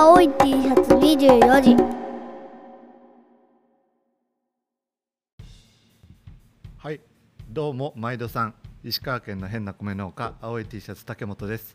[0.00, 1.76] 青い T シャツ24時。
[6.76, 7.00] はい
[7.50, 8.54] どうも毎度さん
[8.84, 11.74] 石川県の変な米農家青い T シャツ竹本です、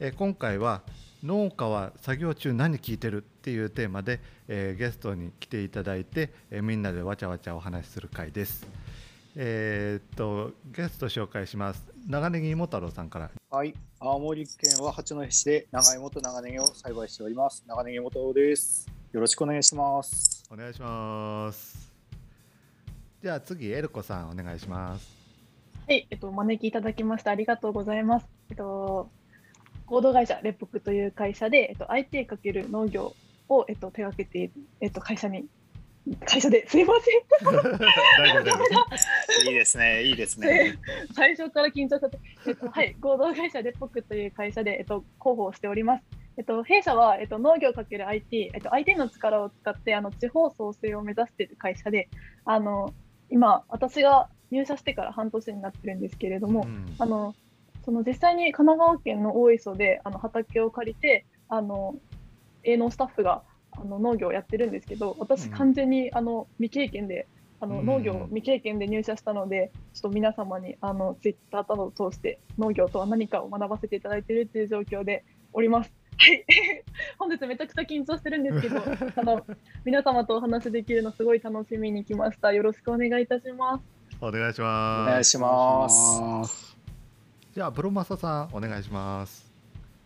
[0.00, 0.82] え今回は
[1.22, 4.18] 農家は作業中何聞いてるっていうテーマで、
[4.48, 8.66] えーゲストに来ていただいて、えーみんなでわちゃわちゃお話しする回です。
[9.36, 17.64] えーっとゲスト紹介します長ネギ芋太郎さんからはい、青森県は八戸市で長芋と長ネギを栽培しております。
[17.66, 18.86] 長ネギ元太郎です。
[19.12, 20.44] よろしくお願いします。
[20.50, 21.92] お願いします
[23.22, 25.16] じゃあ次エルコさんお願いします
[25.88, 28.26] はい、えっと、お招きいただきましてありがとうございます。
[28.50, 29.08] えっと、
[29.86, 33.14] 合同会社レポクという会社で、えっと、IT× 農業
[33.48, 35.46] を、えっと、手掛けている、えっと、会社に、
[36.24, 37.16] 会社ですいません。
[39.48, 40.78] いいですね、いいですね。
[41.14, 46.04] 最初から緊張しちゃって、えっと、はい、合同会社レポクという会社で、えっと、広報をしております。
[46.36, 52.08] えっと、弊社は、えっと、農業 ×IT、えっと、IT の力を使って、あの、地方創生を目指している会社で、
[52.44, 52.92] あの、
[53.30, 57.34] 今、私が入社してから半年になってるんですけれども、うんあの
[57.84, 61.94] その実際に神奈川県の大磯であの畑を借りてあの
[62.64, 63.44] 営農スタッフが
[63.80, 67.26] あの農業をやってるんですけど私うん完全にあの未経験で
[67.60, 75.92] あのうん農業未経験で入社したのでちょっと皆様にあのツイッターなどを通して農業とは何かを学ばせていただいているという状況でおります。
[76.18, 76.44] はい
[77.18, 78.80] 本日めちゃくちゃ緊張してるんですけど
[79.20, 79.44] あの
[79.84, 82.52] 皆様とお話しできるのすごい楽しみに来ました。
[82.52, 83.84] よろしくお願いいたします。
[84.20, 86.76] お願いしおます願いします。
[87.52, 89.52] じゃあブロマサさんお願いします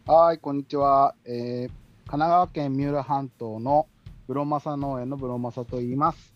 [0.06, 1.14] はい、こんにちは。
[1.24, 3.86] えー神奈川県三浦半島の
[4.26, 6.34] ブロマサ農園のブロマサと言います。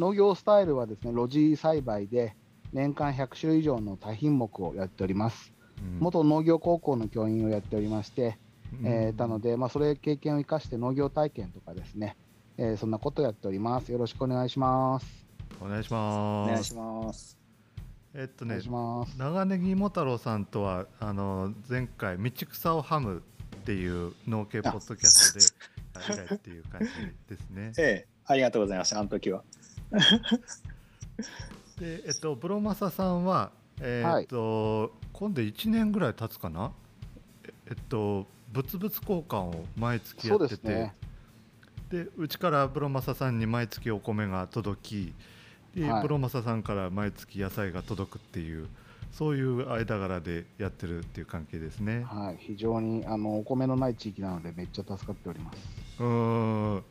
[0.00, 2.34] 農業スタイルはですね、露地栽培で
[2.72, 5.52] 年間100種類以上の多品目をやっております。
[5.78, 8.36] うん元農業高校の教員をやっておりまして、
[8.80, 12.16] うんえーたので、まあ、それ経験を生かして農業体験とかですね、
[12.58, 13.92] えーそんなことをやっております。
[13.92, 15.06] よろしくお願いします。
[15.60, 17.38] お願いしおます願いします。
[18.12, 19.16] えっとねお願いします。
[19.16, 23.22] 長ネギ芋太郎さんとはあの前回道草をハム
[23.66, 26.86] っていう農系ポッドキャストで以来っていう感じ
[27.34, 29.00] ですね ええ、ありがとうございました。
[29.00, 29.42] あの時は。
[31.80, 33.50] でえっとブロマサさんは
[33.80, 36.70] えーっと、今度1年ぐらい経つかな？
[37.42, 40.94] ええっと物々交換を毎月やっててね。
[41.90, 45.12] でうちからブロマサさんに毎月お米が届き
[45.74, 48.68] で、はいブロマサさんから毎月野菜が届くっていう
[49.16, 52.04] そういう間柄でやってるっていう関係ですね。
[52.06, 55.58] はい、非常にあのお米のない地域なのでめっちゃ助かっております。
[55.98, 56.84] うーん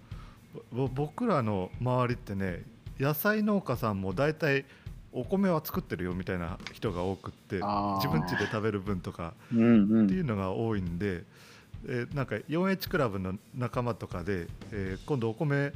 [0.71, 2.63] ぼ僕らの周りってね
[2.99, 4.65] 野菜農家さんも大体
[5.11, 10.05] お米は作ってるよみたいな人が多くって自分家で食べる分とかうんう。
[10.05, 11.23] っていうんのが多いんで、
[11.87, 15.73] えーなんか 4H クラブの仲間とかで、えー今度お米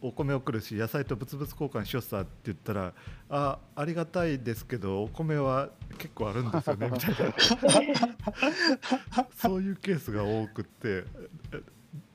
[0.00, 2.94] お米送るし野菜と物々交換しよっさって言ったら
[3.28, 7.34] あありがたいですけどお米は結構あるんですよね みたいな
[9.36, 11.04] そういうケースが多くって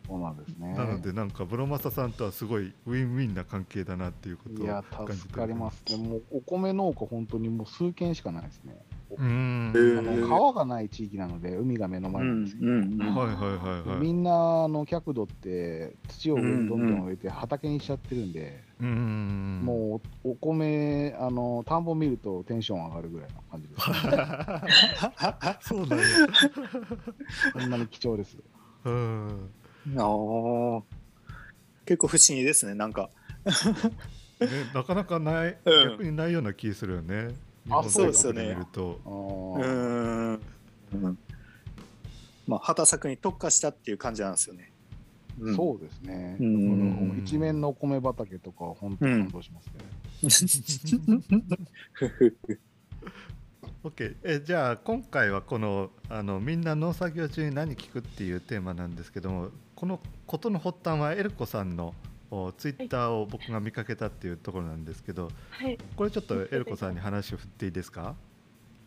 [0.08, 0.74] そうなんですね。
[0.74, 5.98] なのでなんかブロマサさんとはすごいウィンウィンな関係だなっていうことをいや、感じて助かりますね。
[5.98, 8.78] もうお米農家、本当にもう数軒しかないですね。
[9.18, 13.16] うーんへーあの川がない地域なので、海が目の前うんなんですけど、うんうん。
[13.16, 23.96] はいはいはいはいみんなあの客土って土をどんどん植えて畑にしちゃってるんで、うーんもうお米あの、田んぼ見るとテンション上がるぐらいの感じです、ね。
[25.62, 26.06] そうなんや
[27.53, 28.38] そんなに貴重です。
[28.85, 29.50] うん
[29.97, 30.81] ああ。
[31.85, 33.09] 結構不思議ですね、なんか。
[34.40, 37.29] ね、なかなかない、うん逆にないような気するよね。
[37.69, 38.57] あそうですよね
[39.06, 40.34] うん。
[40.34, 41.18] うん
[42.46, 44.72] まあ、畑作に特化したっていう感じなんですよね。
[45.40, 46.38] うんそうですね。
[46.40, 49.73] うんこの一面のお米畑とかは本当に感動しますね。
[53.84, 61.93] OK えじゃあ今回はこのあのみんな農作業中に何聞くっていうテーマなんですけどもこのことの発端はエルコさんの
[62.58, 65.78] ツイッターを僕が見かけたっていうところなんですけどはい。
[65.96, 68.16] これちょっとエルコさんに話を振っていいですか？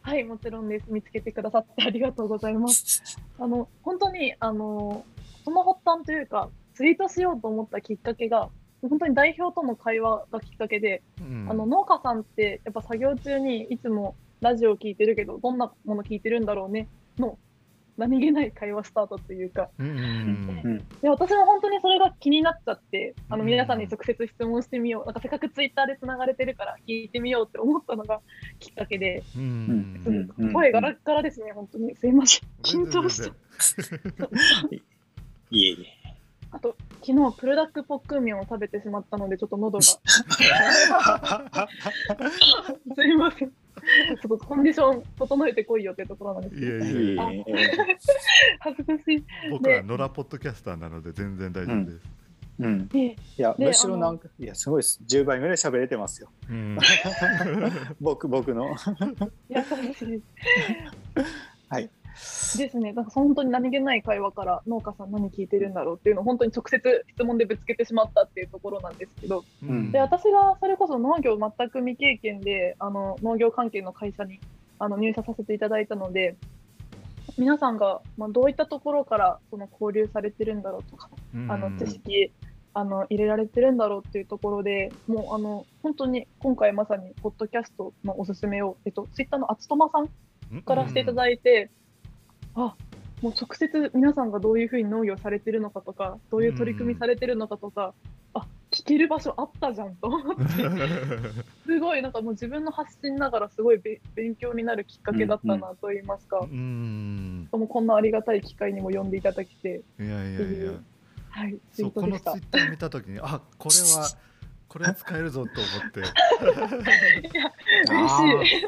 [0.03, 0.87] はい、もちろんです。
[0.89, 3.03] 見つけてくださってありがとうございます。
[3.41, 5.05] あの、本当に、あの、
[5.45, 8.49] その発端というか、ツイートしようと思ったきっかけが、
[8.89, 11.47] 本当に代表との会話がきっかけで、うん。
[11.51, 16.87] あの、農家さんって、やっぱ作業中にいつもラジオを聞いてるけど、どんなもの聞いてるんだろうね、
[17.19, 17.37] の、
[17.97, 20.79] 何気ない会話スタートというか、うんうんうん。
[21.01, 23.47] で私も本当にそれが気になっちゃってあのうん。
[23.47, 28.21] 皆さんに直接質問してみよう、なんかせっかくツイッターでつながれてるから聞いてみようって思ったのが
[28.59, 30.53] きっかけで、うんうんうん。
[30.53, 31.97] 声ガラッガラですね、本当に。
[31.97, 34.01] すいません、緊張しちゃ全然
[34.71, 34.75] う。
[35.51, 35.87] いえいえ。
[36.53, 39.83] あと昨日プルダックポックンミョンを食べてしまったのでちょっと喉が。
[42.95, 43.53] すいません。
[44.23, 47.57] ちょっとコンディション整えてこいよってところなんですいけどやいやいや
[48.61, 49.25] 恥ずかしい。
[49.51, 52.27] 僕ら野良ポッドキャスターなので全然大丈夫です。
[52.59, 52.89] うん。
[52.89, 55.01] でいや、でむしろなんか、いや、すごいです。
[55.09, 56.31] 10倍ぐらい喋れてますよ。
[56.49, 56.79] うん、
[58.01, 58.75] 僕、僕の。
[59.49, 59.63] 優
[59.95, 60.23] しい。
[61.69, 61.91] はい。
[62.57, 69.93] ですね、なんか本当に何気ない会話から農家さん何聞いてるんだろうっていうのを本当に直接質問でぶつけてしまったっていうところなんですけど、うん。
[69.93, 74.41] で私がそれこそ農業全く未経験であの農業関係の会社に
[74.79, 76.37] あの入社させていただいたので
[77.37, 81.11] 皆さんが、まあ、どういったところからその交流されてるんだろうとか、
[81.49, 82.33] あの知識
[82.73, 91.71] あの入れられてるんだろうっていうところでもうあの本当に今回まさにポッドキャストのおすすめを、えっと、ツイッターのあつとまさんからしていただいて、
[92.57, 92.75] あ
[93.23, 97.95] もう直接皆さんがどういうふうに農業されてるのかとかどういう取り組みされてるのかとか、
[98.35, 100.45] あ聞ける場所あったじゃんと思って。
[101.65, 107.49] すごいなんかもう自分の発信ながらすごいべ勉強になるきっかけだったなと言いますか、うん。
[107.53, 110.73] もうこんなありがたい機会にも呼んでいただきて、いやいやいや
[111.31, 112.33] はい、ツイそうこのートでした。
[112.33, 114.09] ツイッター見たときにあこれは
[114.69, 116.01] これは使えるぞと思って。
[116.01, 116.03] い
[117.35, 117.53] や
[117.89, 118.67] 嬉しい。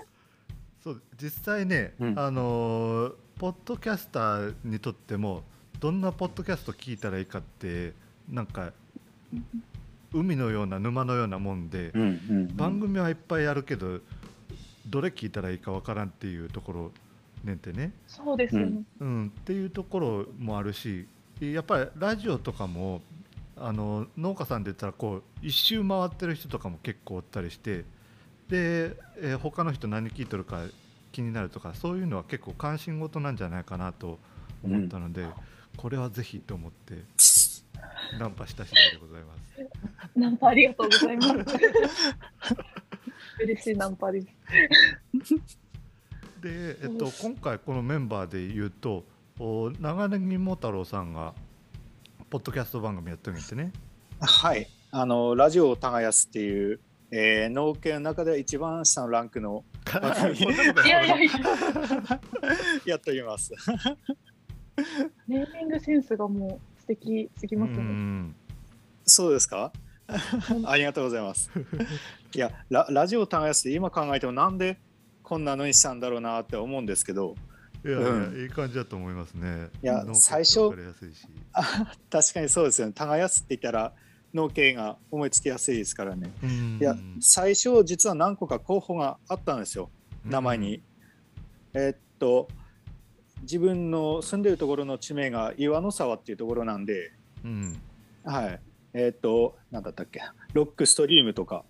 [0.81, 2.19] そう実際ね、うん。
[2.19, 5.43] あのーポッドキャスターにとっても
[5.79, 7.93] どんなポッドキャスト聞いたらいいかって
[8.29, 8.73] なんか
[10.13, 12.05] 海のような沼のようなもんで、うんう
[12.35, 14.01] ん番組はいっぱいあるけど
[14.87, 16.93] どれ聞いたらいいかわからんっていうところ
[17.45, 18.83] ねんてね、そうですよね。
[18.99, 21.07] うん、っていうところもあるし
[21.41, 23.03] やっぱりラジオとかも
[23.57, 27.85] あの農家さんで言ったらこう一周回ってる人とかも結構おったりして
[28.49, 30.63] で、えー他の人何聞いとるか
[31.19, 34.19] 気になるとかそういうのは結構関心事なんじゃないかなと
[34.63, 35.27] 思ったので、
[35.77, 36.95] これはぜひと思って
[38.19, 39.41] ナンパした次第でございます。
[40.17, 41.35] ナンパありがとうございます。
[43.43, 44.27] 嬉しいナンパです。
[46.41, 49.05] で、えっと、今回このメンバーで言うと
[49.41, 51.35] お長ネギモ太郎さんが
[52.31, 53.73] ポッドキャスト番組やってるんですね。
[54.21, 54.69] はい。
[54.91, 56.81] あの、ラジオを耕すっていう、
[57.11, 61.31] えー、農家の中では一番下のランクのいやいやいや、
[62.85, 63.53] やっております。
[65.27, 67.79] ネーミングセンスがもう素敵すぎますね。
[67.83, 68.35] ん
[69.05, 69.73] そうですか？
[70.67, 71.51] ありがとうございます。
[72.35, 74.79] いやラ、ラジオを耕すって今考えてもなんで
[75.23, 77.35] こんなのにしたんだろうなって思うんですけど、
[77.85, 79.69] いやいや、うんいい感じだと思いますね。
[79.83, 80.71] いや最初
[82.11, 82.93] 確かにそうですよね。
[82.95, 83.93] 耕すって言ったら
[84.35, 86.31] 農家が思いつきやすいですからね。
[86.43, 89.91] うんいや、最初実は何個か候補があったんですよ。
[90.25, 90.83] 名前に。。
[91.75, 92.49] えーっと、
[93.43, 97.13] 自分の住んでるところの地名が岩の沢っていうところなんで、
[97.45, 97.81] うん。
[98.25, 98.61] はい。
[98.95, 100.21] えーっと、なんだったっけ、
[100.53, 101.65] ロックストリームとか、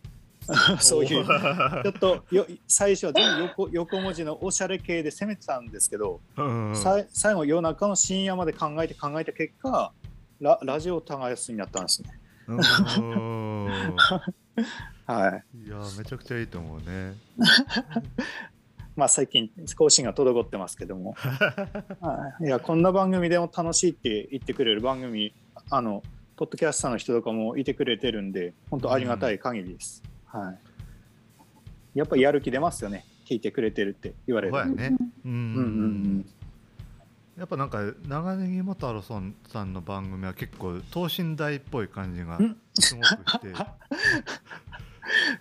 [0.81, 1.25] そういう、
[1.85, 6.75] ちょっとよ最初は全部横横文字のおしゃれ系で攻めてたんですけど、うん。
[7.13, 9.93] 最後夜中の深夜まで考えて考えた結果、
[10.41, 12.18] ララジオを耕すになったんですね。
[12.49, 13.67] うん
[15.07, 15.67] はい。
[15.67, 17.15] いや、めちゃくちゃいいと思うね。
[18.97, 21.15] まあ最近更新が滞ってますけども、
[22.01, 25.33] はい、いやこんな番組でも楽しいって言ってくれる番組
[25.71, 26.03] あの
[26.35, 30.59] ポッドキャスターの人とかもいてくれてるんで本当ありがたい限りです、はい
[31.95, 34.97] やっぱりやる気出ますよね聞いてくれてるって言われるね。
[35.25, 35.33] うん。
[35.33, 35.87] うんうんう
[36.21, 36.27] ん
[37.39, 37.79] やっぱなんか
[38.09, 43.55] 長ネギモ太郎さんさんの番組は結構等身大っぽい感じがうんすごくして、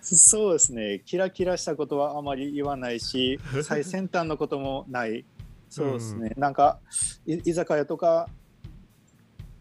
[0.00, 1.02] そうですね。
[1.04, 5.24] キラキラしたことはあまり言わないし最先端のこともない。
[5.68, 6.78] そうですね、なんか
[7.26, 8.26] い居酒屋とか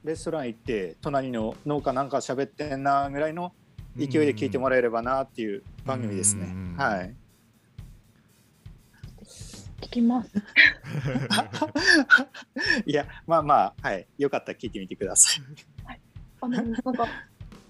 [0.05, 3.51] レストラン行って隣の農家なんか喋ってんなぐらいの
[3.97, 6.45] 勢いで聞いてもらえればなっていう番組ですね。
[6.45, 6.75] うん。
[6.77, 7.13] はい。
[9.81, 10.31] 聞きます。
[12.85, 14.07] いや、まあまあ、はい。
[14.17, 15.43] よかったら聞いてみてください。
[16.41, 17.07] あのなんか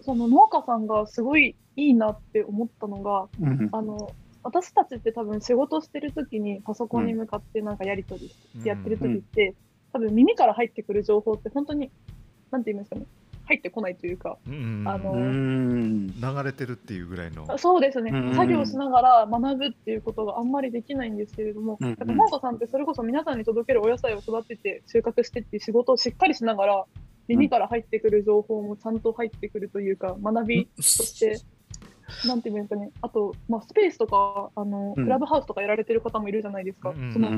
[0.01, 4.11] その農家さんがすごいいいなって思ったのが、うんあの
[4.43, 9.55] 私たちって多分仕事してる時にパソコンに向かってなんかやり取りしてやってる時って、
[9.91, 11.91] 多分耳から入ってくる情報って本当に
[12.49, 13.05] なんて言いますかね
[13.47, 16.07] 入ってこないというか、うんあのん。
[16.07, 17.57] 流れてるっていうぐらいの。
[17.57, 26.85] そうですね、うん作業しながら学ぶっていうことがあんまりできないんですけれども、うんやっぱ農家さんってそれこそ皆さんに届けるお野菜を育てて収穫してっていう仕事をしっかりしながら
[27.27, 31.41] 耳から入ってくる情報もちゃんと入ってくるというか学びとして
[32.25, 35.03] なんていうんですかね、あと、まあ、スペースとか、あの、うん。
[35.03, 36.89] クラブハウスとかやられてる方もいるじゃないですか。
[36.89, 37.29] うんその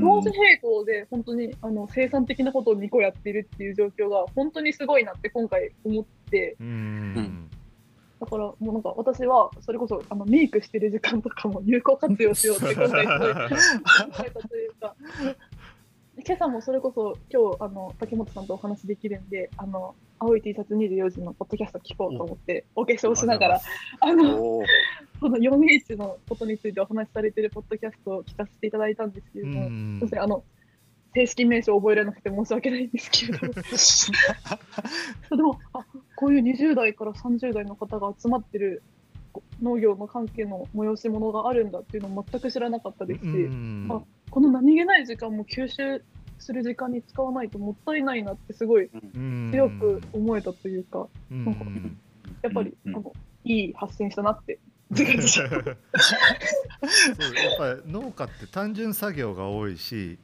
[0.00, 7.50] 同時並行で本当にあの生産的なことを2個やってるっていう状況が本当にすごいなって今回思って、うん
[8.18, 14.96] だからもうなんか私はそれこそあのメイクしてる時間とかも有効活用しようって考えたというか。
[16.26, 23.60] 今朝もそれこそ今日あの竹本さんとお話できるんであの青い T シャツ24時のポッドキャスト聞こうと思ってお化粧しながら
[24.00, 24.60] あの
[25.20, 29.98] その 4H のことについてお話しされてるポッドキャストを聞かせていただいたんですけれども、うん。
[30.00, 30.42] そしてあの
[31.14, 33.52] 正式名称覚えられなくて申し訳ないんですけれども。
[35.36, 38.82] でもあこういう20代から30代の方が集まってる
[39.32, 43.86] こ農業の関係の催し物があるんだっていうのを全く知らなかったですし、うん。
[43.90, 46.02] あこの何気ない時間も吸収
[46.38, 49.50] する時間に使わないともったいないなってすごいうん。
[49.52, 51.44] 強く思えたというか、うん。
[51.44, 51.64] なんか
[52.42, 52.96] やっぱり、うん。
[52.96, 53.12] あの
[53.44, 54.58] いい発信したなって。
[54.90, 55.74] 自画自賛そうやっ
[57.58, 60.18] ぱり農家って単純作業が多いし、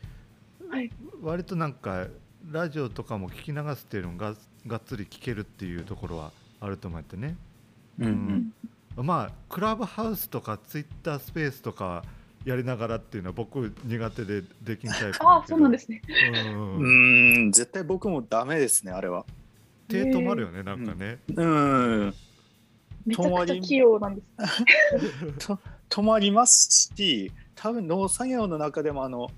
[0.70, 0.90] はい。
[1.20, 2.06] 割となんか
[2.50, 4.34] ラジオとかも聞き流すっていうのが
[4.66, 7.36] がっつり聞けるっていうところはあると思ってね。
[7.98, 8.52] うん。
[8.96, 9.06] うん。
[9.06, 12.04] まあクラブハウスとかツイッタースペースとか
[12.44, 16.02] やりながらっていうのは僕苦手でできんタイプああそうなんですすね。
[16.32, 16.76] うん。
[16.76, 17.52] うーん。
[17.52, 19.24] 絶対僕もダメですねあれは。
[19.88, 22.14] 手止まるよねなんかね、うん。
[23.04, 24.22] めちゃくちゃ器用なんで
[25.38, 25.38] す。
[25.46, 25.58] と
[25.88, 29.30] 止まりますし多分農作業の中でもあの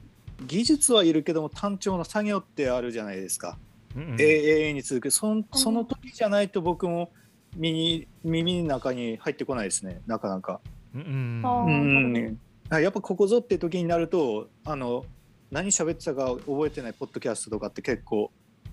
[0.47, 3.59] 技術はいるけども単調な作業ってあるじゃないですか、
[3.97, 5.11] うん永遠に続く。
[5.11, 7.11] そんその時じゃないと僕も
[7.57, 10.01] 耳耳の中に入ってこないですね。
[10.07, 10.61] なかなか。
[10.95, 12.31] うんうんうん。
[12.31, 15.05] あやっぱここぞって時になるとあの
[15.51, 18.31] 何喋ってたか覚えてないポッドキャストとかって結構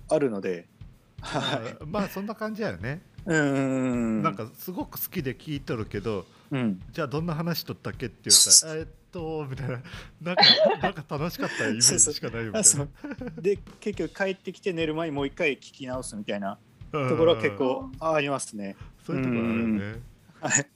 [0.08, 0.68] あるので、
[1.20, 6.80] はい、まあまあそんな感じやよね、うんなんかすごく好きで聞いとるけどうん。
[6.92, 9.80] じゃあどんな話とったっけって言ったらえっとみたいな。
[10.20, 10.42] なんか
[10.82, 12.88] なんか楽しかったイメージ しかないみたいあそう。
[13.40, 16.58] で結局帰ってきて寝る前にもう一回聞き直すみたいな
[16.92, 18.76] なところは結うん構ありますね。
[19.06, 20.00] そういうところあるよね
[20.42, 20.66] はい。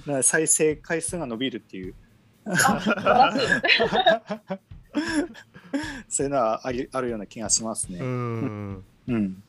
[0.00, 1.94] だから再生回数が伸びるっていう。
[6.08, 8.00] そういうのはありあるような気がしますうね。
[8.00, 9.42] んうん。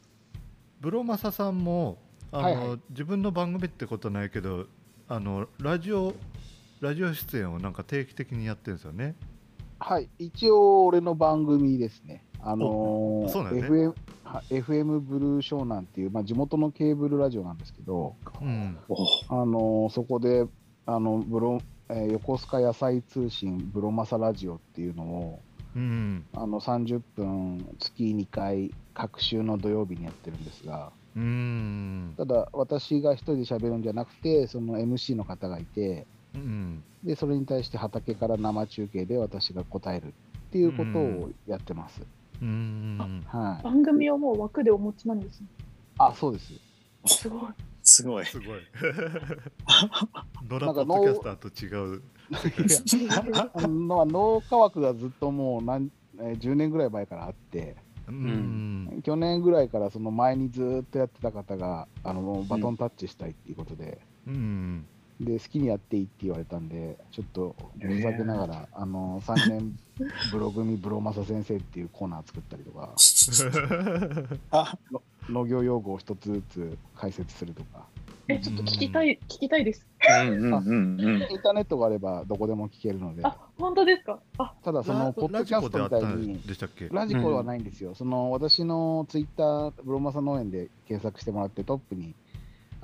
[0.80, 1.98] ブロマサさんも
[2.32, 4.68] あの、はいはい自分の番組ってことないけど
[5.08, 6.14] あのラジオ
[6.82, 9.16] ラジオ出演をなんか定期的にやってるんですよね。
[9.80, 12.24] はい、一応俺の番組ですね。
[12.46, 13.62] あのーね。
[13.62, 18.78] FM, は FM ブルー湘南っていう、まあ、地元のケーブルラジオなんですけど、うん。
[18.90, 18.96] お。
[19.30, 20.46] あのーそこで
[20.86, 25.40] あのブロ、えー横須賀野菜通信ブロマサラジオっていうのを
[25.76, 26.26] うん。
[26.34, 32.14] あの30分月2回各週の土曜日にやってるんですがうん。
[32.18, 36.84] ただ私が一人で喋るんじゃなくてその MC の方がいてうん。
[37.04, 42.02] でそれに対して畑から生中継で私が答えるっていうことをやってます。
[42.02, 42.08] うん
[43.26, 45.48] はい、番組をもう枠でお持ちなんですね。
[45.98, 46.54] あそうです。
[47.06, 47.52] すごい。
[47.84, 48.26] すごい。
[48.26, 48.60] すごい。
[50.50, 52.02] 野良ポッドキャスターと違う。
[52.32, 57.76] いやあの農家枠がずっともう何、えー10年ぐらい前からあって
[58.08, 64.86] うん去年ぐらいからその前にずっとやってた方があのバトンタッチしたいっていうことで,、うん
[65.20, 69.80] で好きにやっていいって言われたんでちょっとふざけながら、あの3年
[70.32, 72.94] ブログにブロマサ先生っていうコーナー作ったりとか。
[74.52, 74.78] あ、
[75.30, 77.86] 農業用語を一つずつ解説するとか。
[78.30, 79.86] え、ちょっと聞きたい、聞きたいです。
[80.22, 81.22] うんうんうんうん。
[81.30, 83.22] インターネットがあればどこでも聞けるので。
[83.26, 84.20] あ、本当ですか？
[84.38, 86.42] あ、ただそのポッドキャストみたいに
[86.92, 92.16] ラジコはないんですよ、その私のツイッター、ブロマサ農園で検索してもらって、トップに、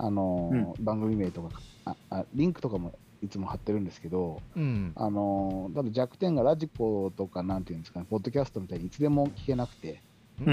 [0.02, 1.50] あのー番組名とか
[1.86, 4.92] ああ、リンクとかもいつも貼ってるんですけど、うん。
[4.96, 10.02] あのーただ弱点がラジコとか、なんていうんですかね、ポッドキャストみたいにいつでも聞けなくて、
[10.42, 10.48] うん。
[10.48, 10.52] う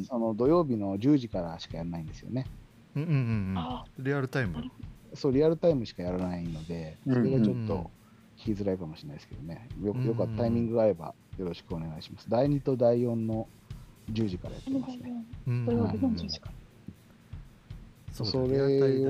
[0.00, 2.46] んその土曜日の10時からしかやらないんですよね。
[2.94, 3.12] うんうんう
[3.52, 3.54] ん。
[3.58, 4.62] あ、リアルタイム。
[5.14, 7.90] そう、リアルタイムしかやらないので、それがちょっうんと
[8.38, 12.28] 聞きづらいかもしれないですけどね、ようんよかったタイミングが合えばよろしくお願いします。
[12.30, 13.48] 第2と第4の
[14.12, 15.24] 10時からやっておますね。
[15.48, 16.28] うん土曜日40時間。
[16.28, 16.50] そうだ
[18.14, 18.60] それ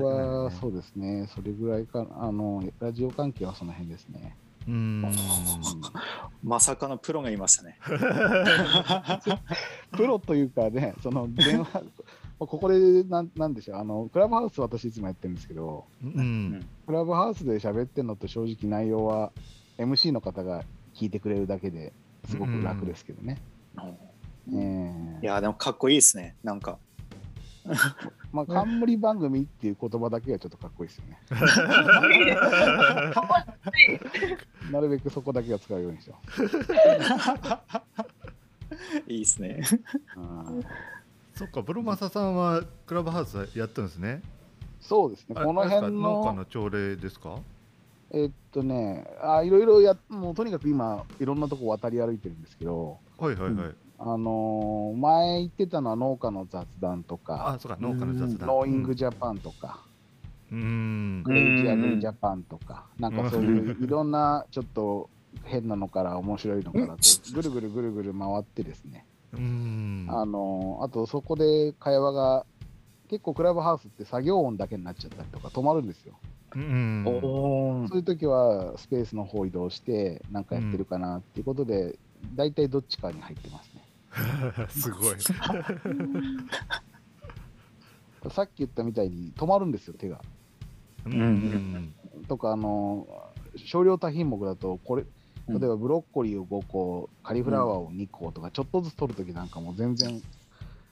[0.01, 4.35] は、そうですね、それぐらいか、あの、ラジオ関係はその辺ですね。
[4.67, 5.05] うん。
[6.43, 7.77] まさかのプロがいましたね。
[9.91, 11.83] プロというかね、その電話、
[12.39, 16.65] ここでなんなんでしょう、あの、クラブハウス私いつもやってるんですけど、うん。
[16.87, 19.31] クラブハウスで喋ってるのと正直内容は
[19.77, 20.63] MC の方が
[20.95, 21.93] 聞いてくれるだけで
[22.25, 23.39] すごく楽ですけどね。
[24.51, 26.35] えいやでもかっこいいですね。
[26.43, 26.79] なんか
[28.31, 31.19] まあ、冠番組っていう言葉だけがちょっとかっこいいですよね。
[34.71, 36.43] なるべくそこだけは使うようにしてます。
[39.07, 39.61] いいですね。
[40.17, 40.63] うん。
[41.35, 44.21] そっかブロマサさんはクラブハウスやってるんですね。
[44.81, 45.99] そうですね、この辺あれですか？
[46.09, 47.39] 農家の、の朝礼ですか？
[48.11, 58.47] えっとね、あいろいろや、もうとにかく今、いろんなとこ渡り歩いてるんですけど、はいはいはい、うんあのー前言ってたのは農家の雑談とあか、そうか農家の雑談。
[58.47, 59.85] ノーイングジャパンとか、
[60.51, 61.23] うーん。
[61.23, 65.09] クレイジーアグジャパンとか、なんかそういういろんなちょっと
[65.43, 66.97] 変なのから面白いのからこう、
[67.33, 70.05] ぐるぐるぐるぐる回ってですね、うーん。
[70.09, 72.45] あのあとそこで会話が
[73.07, 76.15] 結構クラブハウスって作業音だけになっちゃったりとか止まるんですよ。
[76.55, 77.03] うん。
[77.05, 81.99] おそういう時はスペースの方移動して何かやってるかなっていうことで、
[82.35, 83.69] 大体どっちかに入ってます。
[83.74, 83.74] ね。
[84.69, 85.15] すごい。
[88.31, 90.21] さっき言ったみたいに止まるんですよ、手が。
[91.05, 91.13] うん。
[91.13, 91.95] うん
[92.27, 93.05] とか、あの
[93.57, 95.05] 少量多品目だと、これ、
[95.47, 95.59] うん。
[95.59, 100.21] 例えばブロッコリーを5個、カリフラワーを2個とか、ちょっとずつ取るときなんかも全然、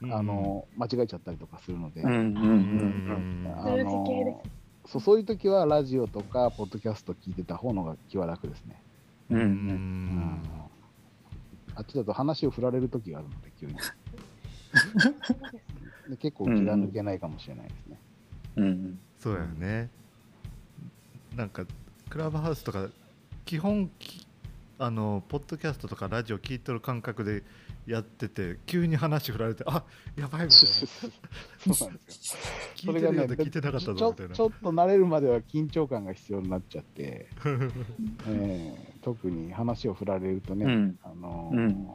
[0.02, 0.14] うん。
[0.14, 2.12] あの間違えちゃったりとかするので、うん。
[2.12, 2.20] うん。
[2.20, 3.44] ううん。
[3.44, 3.56] ん。
[3.58, 4.44] あ数字系での
[4.86, 8.84] そうそういう時はラジオとかポッドキャスト聞いてた方のが気は楽ですね。
[9.30, 9.46] うんうん。
[9.48, 10.42] うん
[11.76, 13.76] あっちだと話を振られる時があるので、急に。
[16.10, 18.00] で結構気が抜けないかもしれないですね。
[18.58, 19.90] うんそうやよね
[21.36, 21.66] なんか
[22.10, 22.90] クラブハウスとか
[23.46, 24.28] 基本き
[24.78, 27.44] あのポッドキャストとかラジオ聞いてる感覚で
[27.88, 29.84] やってて急に話振られてあ
[30.18, 30.62] やばいみたい
[31.68, 32.40] な そうなんですよ。
[32.76, 37.28] 聞いてるようで聞いてなかったちょぞみたいなちょっと慣れるまでは緊張感が必要になっちゃって、
[38.28, 41.00] えー特に話を振られるとね、うん。
[41.04, 41.88] あのーうん。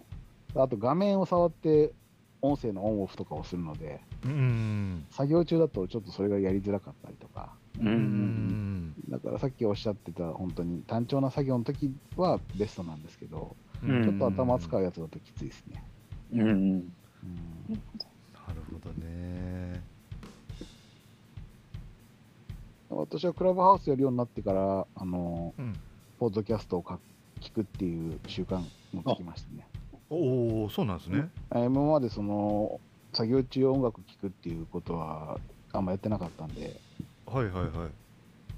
[0.62, 1.92] あと画面を触って
[2.40, 5.06] 音声のオンオフとかをするので、うん。
[5.10, 8.94] 作業中だとちょっとそれがやりづらかったりとか、うん。
[9.08, 14.04] だからさっきおっしゃってた本当に単調な作業の時はベストなんですけど、うん。
[14.04, 15.82] ちょっと頭使うやつだときついですね。
[16.32, 16.50] うんうん。
[16.50, 16.92] うん。
[17.74, 19.82] なるほどね。
[22.90, 25.74] 私はクラブハウスやるようになってから、あのうん
[26.18, 26.98] ポッドキャストをか
[27.40, 28.58] 聞くっていう習慣
[28.92, 29.66] もつきましたね。
[30.10, 31.28] おおそうなんですね。
[31.52, 32.80] えー今までその
[33.12, 35.38] 作業中音楽聴くっていうことは
[35.72, 36.78] あんまやってなかったんで、
[37.26, 37.90] はいはいはい。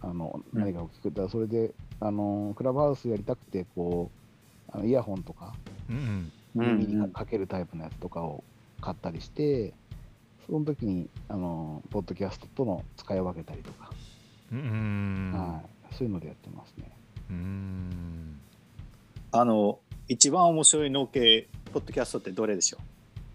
[0.03, 0.61] あのうん。
[0.61, 4.11] 何かを聞くったらそれであのクラブハウスやりたくてこ
[4.69, 5.55] うあのイヤホンとか
[5.89, 6.33] うんうん。
[6.55, 8.43] 耳にかけるタイプのやつとかを
[8.81, 9.73] 買ったりして、
[10.47, 13.91] その時にあのポッドキャストとの使い分けたりとか、
[14.51, 15.33] うんうん。
[15.33, 16.91] はい、そういうのでやってますね。
[17.31, 18.41] うん。
[19.33, 22.79] あの一番面白い農系ポッドキャストってどれでしょ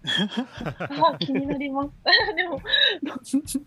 [0.04, 1.90] あ 気になります。
[2.36, 2.60] でも、
[3.24, 3.64] そうですね。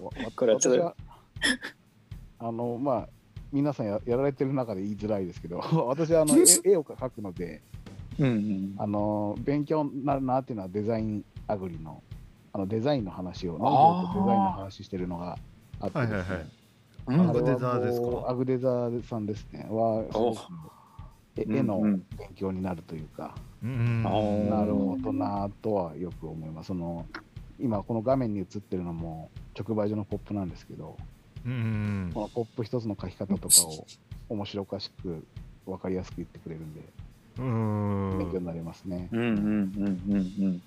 [0.00, 0.94] わこれはちょっと
[2.38, 3.08] あのまあ
[3.52, 5.58] 皆さんややられてる中で言いづらいですけど、
[5.88, 7.62] 私はあの絵 絵を描くので、
[8.18, 8.74] う、うん。
[8.78, 12.02] あの勉強になるなっていうのはデザインアグリの
[12.52, 15.38] あのデザインの話を、農あー業とデザインの話してるのが
[15.80, 16.59] あってですね、はいはいはい
[17.14, 18.30] うん、アグデザーですか？
[18.30, 19.66] アグデザーさんですね。
[19.68, 20.04] は
[21.36, 24.50] 絵のうん勉強になるというか、うんあー。
[24.50, 26.68] なるほどなとはよく思います。
[26.68, 27.06] その
[27.58, 30.96] 今この画面に映ってるのも直売所のポップなんですけど、
[31.46, 33.86] うんこのポップ一つの書き方とかを
[34.28, 35.24] 面白おかしく
[35.66, 36.80] 分かりやすく言ってくれるんで、
[37.38, 39.08] うん勉強になりますね。
[39.12, 39.38] うんうんうん
[40.08, 40.62] うんうん。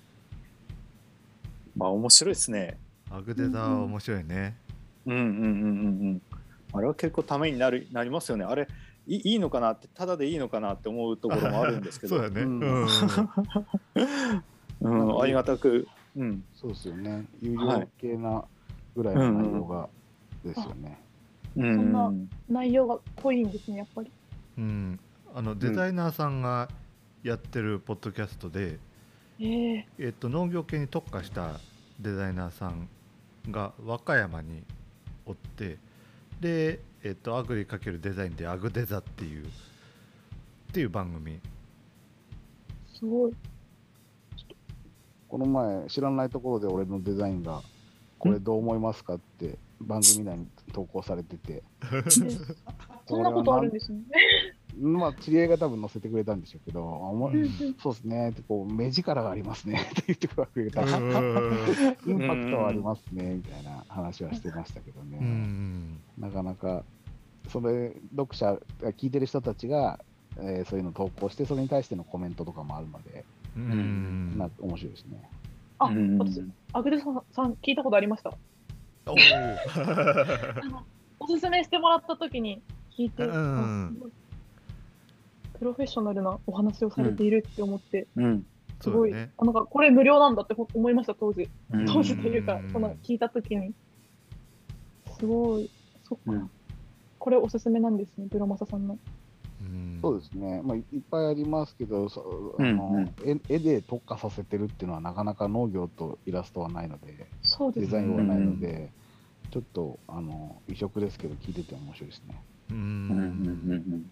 [1.75, 2.77] まあ面白いですね。
[3.11, 4.55] アグデザー面白いね。
[5.05, 5.45] うんうんうんうんう
[6.11, 6.21] ん
[6.73, 8.45] あれは結構ためになるなりますよね。
[8.45, 8.67] あれ
[9.05, 12.17] いいいのかなってただでいいのかなって思うところもあるんですけど。
[12.17, 12.41] そうやね。
[12.41, 12.61] ううん。
[12.61, 12.87] ん
[14.81, 17.25] うん、 ありがたく、うん、そうですよね。
[17.41, 18.43] 有料はい系な
[18.95, 19.89] ぐらいの内容が
[20.43, 20.99] ですよね。
[21.55, 21.75] うん。
[21.75, 22.13] そんな
[22.49, 24.11] 内容が濃いんですね、やっぱり。
[24.57, 24.99] うん。
[25.35, 26.69] あのデザイナーさんが
[27.23, 28.79] やってるポッドキャストで、
[29.39, 29.87] ええ。
[29.97, 31.59] えっと、農業系に特化した
[31.99, 32.87] デザイナーさん
[33.49, 34.63] が和歌山に
[35.25, 35.77] おって
[36.43, 39.47] で、えっと、アグリ×デザインでアグデザっていうっ
[40.73, 41.39] ていう番組
[42.99, 43.33] すごい。
[45.29, 47.61] この前、知らないところで俺のデザインが、
[48.19, 51.63] これどう思いますかって番組内に投稿されてて、
[51.95, 52.03] え
[53.07, 54.01] そんなことあるんですね。
[54.79, 57.31] まあ、知り合いが多分載せてくれたんでしょうけど、あおも
[57.81, 58.29] そうですね。
[58.31, 59.79] ってこう、目力がありますね。
[59.91, 60.81] って言ってくれた。
[60.81, 60.95] インう
[62.25, 63.35] んパクトはありますね。
[63.35, 65.17] みたいな話はしてましたけどね。
[65.21, 66.83] うんなかなか、
[67.49, 68.57] それ、読者、
[68.97, 69.99] 聞いてる人たちが、
[70.37, 73.23] えーそういうの投稿して、それに対してのコメントとかもあるので、
[73.55, 74.49] うんなん。
[74.49, 75.29] か面白いですね。
[75.77, 78.31] あ、うん私、アグデさんさん聞いたことありました？
[79.05, 79.13] お
[81.19, 82.61] おすすめしてもらった時に
[82.97, 83.97] 聞いて、うん
[85.63, 88.45] プロフェッショナルなお話をされているって思って、うん。
[88.81, 91.49] すごい、ねあなんかこれ無料なんだってほ思いました、当時。
[91.71, 93.73] うん当時というかうん、その聞いた時に。
[95.17, 95.69] すごい、
[96.03, 96.31] そっか。
[96.33, 96.51] うん
[97.17, 98.97] これおすすめなんですね、ブロマサさんの。
[99.61, 102.19] うんそうですね、まあ、いいっぱいありますけど、そ
[102.57, 107.91] うあのうんうん絵絵で特化させてるっていうのは、なかなか農業とイラストはないので、デそうですね。
[107.93, 108.91] ザインはないので、
[109.51, 112.43] ちょっとあの異色ですけど、聞いてて面白いですね。
[112.71, 114.05] ううんうんん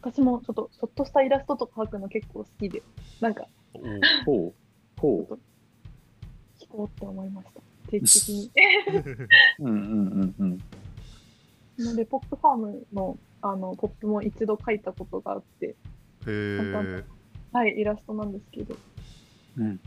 [0.00, 2.82] 私もちょっと、ちょっとしたイラストとか描くの結構好きで、
[3.20, 4.00] なんか、おうん。
[4.24, 4.54] ほう。
[5.00, 5.38] ほう。
[6.60, 7.60] 聞こうって思いました。
[7.90, 8.50] 定期的に。
[9.60, 10.58] うんうんうんうん。
[11.78, 15.74] なので、ポップファームの、あの、ポップも一度描いたことがあって、へ
[16.26, 17.04] え
[17.52, 18.76] はい、イラストなんですけど、
[19.58, 19.80] うん。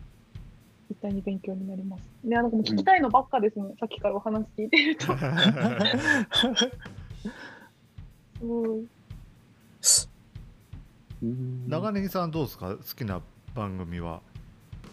[0.90, 2.04] 絶対に勉強になります。
[2.24, 5.06] ね、あの、もう聞きたいのばっかですね、さっきからお話聞いてると。
[8.40, 8.88] すごい。
[11.22, 12.78] 長ネギさんどうですか？
[12.78, 13.22] 好きな
[13.54, 14.22] 番組は。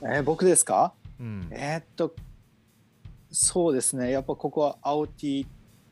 [0.02, 0.92] えー僕ですか？
[1.20, 1.48] うん。
[1.50, 2.14] えーっと、
[3.30, 4.10] そうですね。
[4.10, 5.46] やっぱここは青 T。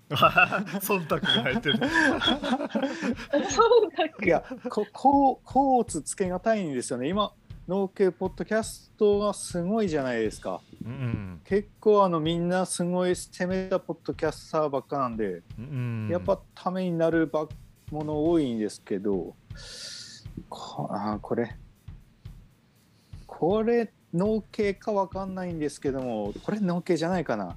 [0.11, 1.79] 忖度が入ってる。
[1.79, 7.09] そうだっけいや、ここう、コーツつけがたいんですよね。
[7.09, 7.33] 今、
[7.67, 10.61] 農系ポッドキャストがすごいじゃないですか。
[10.85, 16.09] うん結構あのみんなすごい攻めたポッドキャスターばっかなんで、うん。
[16.11, 17.49] やっぱためになるば
[17.91, 19.35] もの多いんですけど、
[20.49, 21.57] こあーこれ、
[23.27, 27.57] これ農系かわかんないんですけども、これ農系じゃないかな。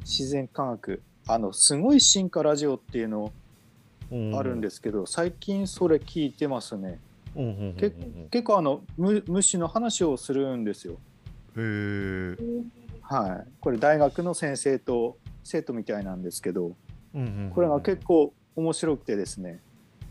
[0.00, 1.02] 自然科学。
[1.26, 3.32] あの、すごい進化ラジオっていうの
[4.36, 6.98] あるんですけど、最近それ聞いてますね。
[7.76, 7.90] け
[8.30, 10.94] 結構あのむ虫の話をするんですよ。
[11.56, 12.36] へえ
[13.02, 13.50] はい。
[13.60, 16.76] これ大学の先生と生徒みたいなんですけど、
[17.54, 19.60] これが結構面白くてですね。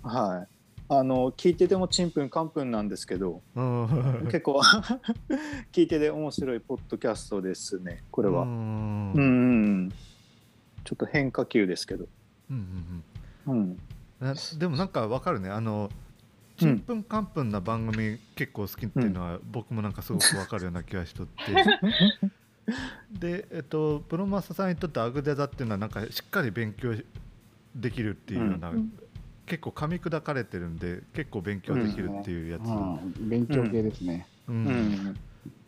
[0.03, 0.58] はい。
[0.91, 3.87] あの聞いててもちんぷんかんぷんなんですけど、構
[4.25, 4.59] 結構
[5.71, 8.03] 聞いてて面白いポッドキャストですね。
[8.09, 8.41] これは。
[8.41, 9.89] うん、うん。
[10.83, 12.07] ちょっと変化球ですけど。
[12.49, 13.03] うん
[13.45, 13.79] うん。
[14.19, 15.91] なでもなんかわかるねあの
[16.57, 21.53] ちんぷんかんぷんな番組結構好きっていうのは、僕もなんかすごくわかるような気がしとって
[23.17, 26.93] でえっとプロマスさんにとってアグデザっていうのはなんかしっかり勉強
[27.75, 28.91] できるっていうような、うん
[29.49, 34.27] 結構噛み砕かれてるんで結構勉強できるっていうやつ、うん、勉強系ですね。
[34.47, 34.65] ううん。
[34.65, 35.13] ん。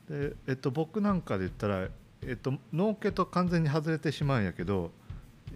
[0.08, 1.88] でえっと、僕なんかで言ったら、
[2.22, 4.92] えっと、農家と完全に外れてしまうんやけど、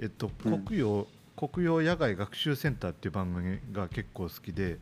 [0.02, 0.64] えっと、うん。
[0.66, 1.08] 国用、
[1.38, 4.78] 国用野外学習センターっていう番組が結構好きで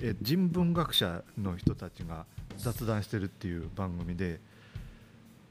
[0.00, 4.40] え人文学者の人たちが雑談してるっていう番組で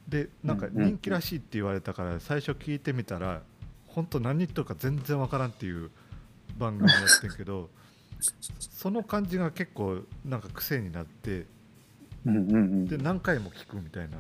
[0.08, 3.42] でなんか人気らしいって言われたから最初聞いてみたら
[3.88, 5.92] 本当何言ってるか全然わからんっていう
[6.58, 7.70] 番組やってんけど
[8.60, 11.46] その感じが結構なんか癖になって
[12.26, 12.88] うんうんうん。
[12.88, 14.18] で何回も聞くみたいな。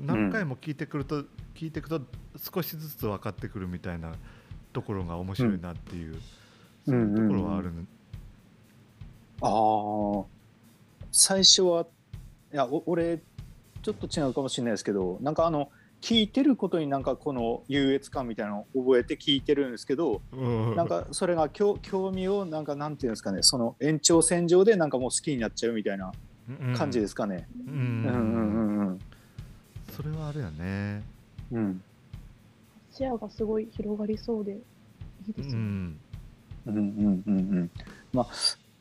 [0.00, 1.24] 何回も聞いてくると、
[1.54, 2.00] 聞いていくと
[2.54, 4.12] 少しずつ分かってくるみたいな
[4.72, 6.16] ところが面白いなっていう、
[6.86, 7.72] そういうところはある、
[9.42, 10.24] ああ
[11.10, 11.86] 最初は
[12.52, 13.18] いやお俺
[13.82, 15.70] ちょっと違うかもしれないですけどなんかあの
[16.02, 20.76] 聞いてることになんかこの優越感みたいなのを覚えて聞いてるんですけどうん。
[20.76, 26.12] なんかそれが興興味をなんかなんていうんですかねその延長線上でなんかもう好きになっちゃうみたいな
[26.76, 27.46] 感じですかね。
[27.66, 27.74] うん。
[27.74, 28.98] うんうんうん
[29.92, 31.02] それはあれやね。
[31.52, 31.58] うん。
[31.58, 31.82] うん
[32.90, 34.56] 視野がすごい広がりそうでい
[35.30, 35.58] いですよね。
[35.58, 36.00] うん。
[36.66, 37.70] うんうんうんうん。
[38.12, 38.26] まあ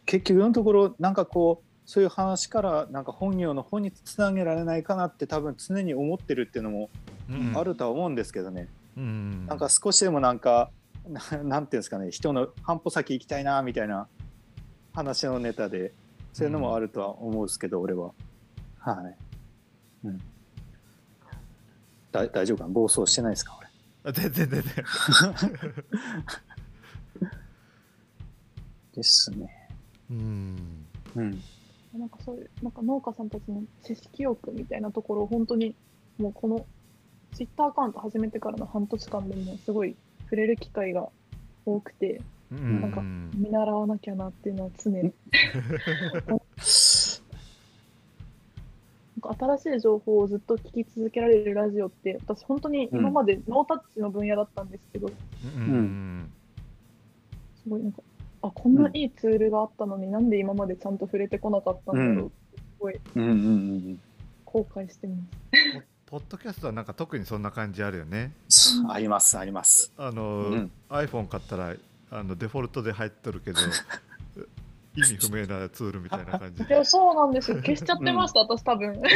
[0.05, 7.10] 結局のところなんかこうそういう話からなんか本業の方につなげられないかなって多分常に思ってるっていうのもうん
[7.55, 8.67] あるとは思うんですけどね、
[8.97, 9.45] うん。
[9.47, 10.71] なんか少しでもなんか
[11.07, 14.07] な なんていうんですかね人の半歩先行きたいなみたいな
[14.93, 15.93] 話のネタで
[16.33, 18.13] そういうのもあるとは思うんですけど、俺は。
[18.79, 19.17] はい、
[20.07, 20.17] うん、
[22.11, 22.69] だ大丈夫かな？
[22.69, 23.67] 暴走してないですか俺？
[24.03, 24.73] あ全然全然。
[28.93, 29.69] ですね。
[30.09, 30.85] うん。
[31.15, 31.41] うん。
[31.93, 35.75] なんかそういう、なんか農家さんたちの知識欲みたいなところを本当に
[36.17, 36.65] もうこの
[37.33, 41.09] ツイッターアカウント始めてからの半年間でもすごい触れる機会が
[41.65, 42.81] 多くて、うん。
[42.81, 43.01] なんか
[43.35, 45.13] 見習わなきゃなっていうのは常に。
[49.23, 55.09] なんか新しい情報をずっと聞き続けられるラジオって私本当に今までノータッチの分野だったんですけど、
[55.43, 56.31] うん。
[57.63, 58.01] すごいなんか
[58.41, 62.31] あこんないいツールがあったのに、なんで今までちゃんと触れてこなかったんだろう、
[62.79, 63.23] ごいうん。
[63.23, 63.29] うん。
[63.29, 64.01] うん。
[64.45, 65.90] 後悔してます。
[66.11, 68.33] ポポッドキャストはなんか特にそんな感じあるよね。
[68.89, 69.93] ありますあります。
[69.97, 70.69] あの、うん。
[70.89, 71.73] iPhone 買ったら
[72.09, 73.59] あのデフォルトで入っとるけど
[74.97, 77.57] 意味不明なツールみたいな感じいや、そうなんですよ。
[77.61, 79.01] 消しちゃってました、私多分。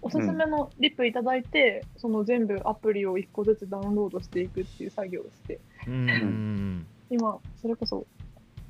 [0.00, 6.86] おすすめのリプいただいて、その全部アプリを1個ずつダウンロードしていくっていう作業をして、うん。
[7.10, 8.06] 今、それこそ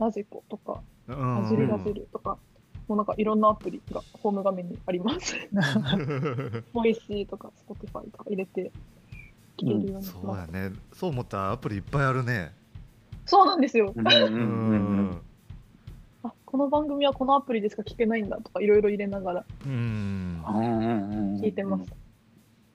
[0.01, 1.45] ラジコとか、うん。
[1.45, 2.37] らじるらじるとか、
[2.89, 5.37] もうなんかいろんなアプリがホーム画面にあります。
[6.73, 8.71] Voicy とか、 Spotify とか入れて
[9.57, 10.55] 聞けるようになってそうます。
[10.55, 12.53] やねそう思ったらアプリいっぱいあるね
[13.25, 13.93] そうなんですよ。
[13.95, 15.21] うんうんうんううん
[16.23, 20.43] あこの番組はこのアプリでしか聞けないんだとかいろいろ入れながらうん
[21.41, 21.93] 聞いてます。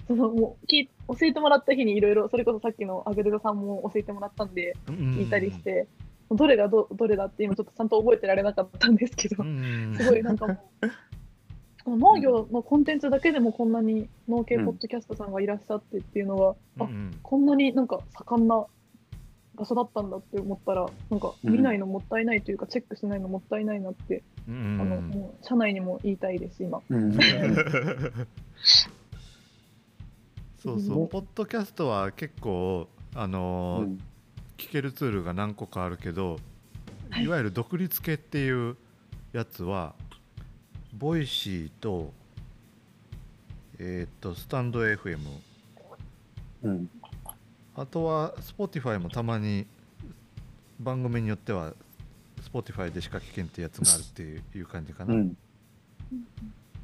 [0.07, 5.87] そのもう聞い教えてもらった日にいろいろそれこそさっきのアグルドさんも教えてもらったんで聞いたりして、
[6.35, 10.59] どれがどどれだって今ちょっとちゃんと覚えてられなかったんですけど、うんすごいなんかもう。
[11.83, 18.67] この農業のコンテンツだけでもこんなに農系ポッドキャストさんがいらっしゃってっていうのは、あうんこんなになんか盛んな
[19.55, 26.81] 場所だったんだって思ったらなんか見ないのもったいないというか、チェックしないのもったいないなって、うんあのもう社内にも言いたいです今。
[26.87, 27.13] うん。
[30.59, 33.99] そうそうポッドキャストは結構あのーうん
[34.61, 36.37] 聞けるツールが何個かあるけど、
[37.09, 37.23] はい。
[37.23, 38.77] い、わゆる独立系っていう
[39.33, 39.95] やつは
[40.93, 42.13] Voicy と
[43.79, 45.17] えっ、とスタンド FM
[46.61, 46.89] うん。
[47.75, 49.65] あとは Spotify もたまに
[50.79, 51.73] 番組によっては
[52.53, 55.37] Spotify でしか聞けんってやつがあるっていういう感じかな、うん。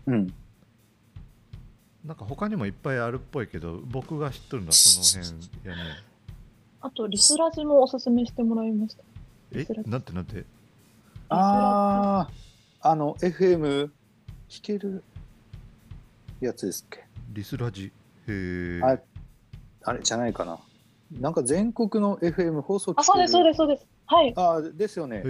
[0.07, 0.33] うん。
[2.03, 6.06] なんか他にもいっぱいあるっぽいけど僕が知っとるのはその辺やね
[6.81, 9.03] あとリスラジもおすすめしてもらいました。
[9.53, 9.65] え？
[9.85, 10.45] なんてなんて？
[11.29, 12.27] あ
[12.81, 13.89] ああの FM
[14.49, 15.03] 聞ける
[16.39, 17.05] やつですっけ？
[17.33, 17.85] リスラジ。
[17.85, 17.91] へ
[18.27, 18.97] えあ
[19.83, 20.59] あれじゃないかな。
[21.19, 23.87] なんか全国の FM 放送聞けるあ、そうです、そうです、そうです。
[24.05, 24.33] はい。
[24.35, 25.21] あですよね。
[25.21, 25.25] で、へ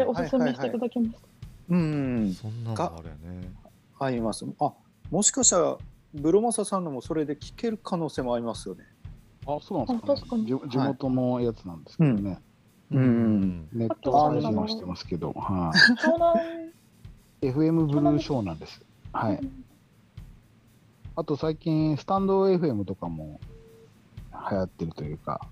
[0.00, 1.18] えおすすめしていただきました。
[1.68, 3.52] うんそんなのあるよね。
[3.98, 4.44] あります。
[4.60, 4.72] あ
[5.10, 5.76] もしかしたら
[6.14, 8.84] ブロマサさんのもそれで聞ける可能性もありますよね
[9.46, 10.46] あ、そうなんですか,、あ確かに。
[10.46, 12.38] 地地元のやつなんですけどね。
[12.92, 13.68] うん。
[13.72, 15.72] ネット配信はしてますけど、は
[17.40, 18.80] い、FM ブルーショーなんです。
[19.12, 19.40] はい。
[21.16, 23.40] あと最近、スタンド FM とかも
[24.50, 25.48] 流行ってるというか、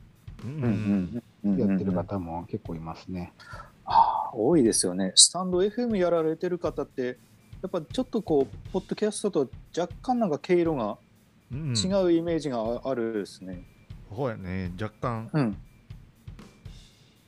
[1.45, 3.33] やってる方も結構いますね。
[4.33, 5.13] 多いですよね。
[5.15, 7.19] スタンド FM やられてる方って
[7.63, 10.99] やっぱちょっとこうポッドキャストと若干なんか毛色が
[11.53, 11.75] うん。
[11.75, 13.63] 違うイメージがああるですね
[14.15, 15.31] そうやね若干。
[15.33, 15.57] うん。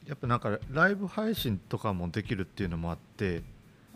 [0.07, 3.42] やっぱなんかライブ配信とかもできるっていうのもあって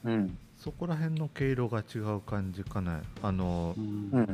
[0.05, 0.37] うん。
[0.59, 3.03] そこら辺の毛色が違う感じかな。
[3.23, 4.11] あのうん。
[4.13, 4.27] うん。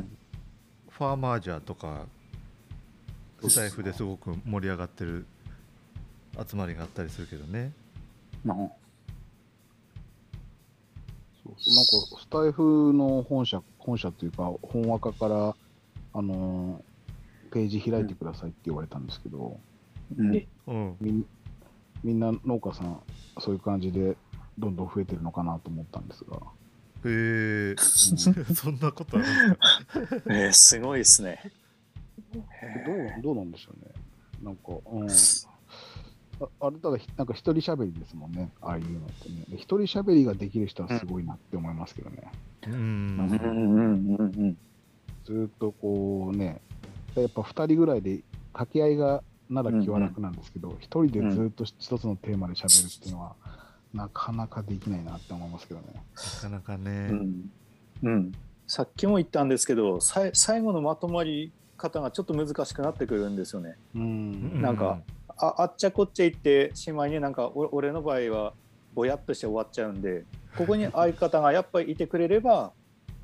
[0.89, 2.05] ファーマージャーとか
[3.47, 5.25] スタイフですごく盛り上がってる
[6.49, 7.71] 集まりがあったりするけどね。
[8.43, 8.57] まあ。
[8.57, 8.65] そ
[11.51, 11.91] うそうなんか
[12.21, 15.55] スタイフの本社、本社というか、本赤から、
[16.13, 16.81] あのー
[17.57, 19.59] ページ開いてくださいって言われたんですけど、
[20.15, 20.35] うん。
[20.35, 20.47] え。
[20.67, 20.95] うん。
[21.01, 21.25] みん
[22.03, 22.99] みんな農家さん、
[23.39, 24.15] そういう感じで
[24.59, 26.37] どんどん増えてるのかなと思ったんですが、
[27.05, 27.75] へえ。
[27.81, 30.23] そんなことあるんですか？
[30.33, 31.51] えーすごいですね。
[32.33, 33.91] どうどうなんでしょうね。
[34.43, 35.07] なんか、うん。
[36.39, 39.35] ああれただ、ひなんか一人喋りですもんね、ああいうのってね。
[39.49, 42.31] で一人喋りができる人はすごいなって思いますけどね。
[42.67, 44.57] ううんんうんうんうん。
[45.25, 46.61] ずーっとこうね、
[47.21, 53.35] やっぱ2人ぐらいで掛け合いがなら気は楽なんですけど、一1人でずーっと一つのテーマで喋るっていうのは、
[53.93, 55.87] なかなかできないなって思いますけどね。
[56.15, 57.49] なかなかうねん。
[58.03, 58.31] うん。
[58.67, 63.77] さっきも言ったんですけどさい最後のまとまり方がちょっと難しくなってくるんですよね。
[63.95, 64.61] うん。
[64.61, 64.99] なんか
[65.37, 68.53] ああっちゃこっちゃ行ってしまいになんかお俺の場合は
[68.93, 70.25] ぼやっとして終わっちゃうんで
[70.57, 72.73] ここに相方がやっぱりいてくれれば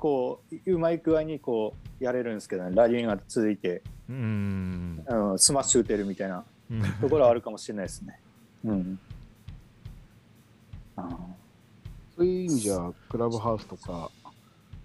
[0.04, 2.76] こううまい具合にこうやれるんですけどね。
[2.76, 5.02] ラリーが続いて、うん。
[5.08, 6.44] うん、スマッシュ打てるみたいな。
[6.70, 6.82] うん。
[7.00, 8.20] ところはあるかもしれないですね。
[8.66, 8.98] うん。
[10.96, 11.08] あ
[12.14, 14.10] そういう意味じゃ、クラブハウスとか、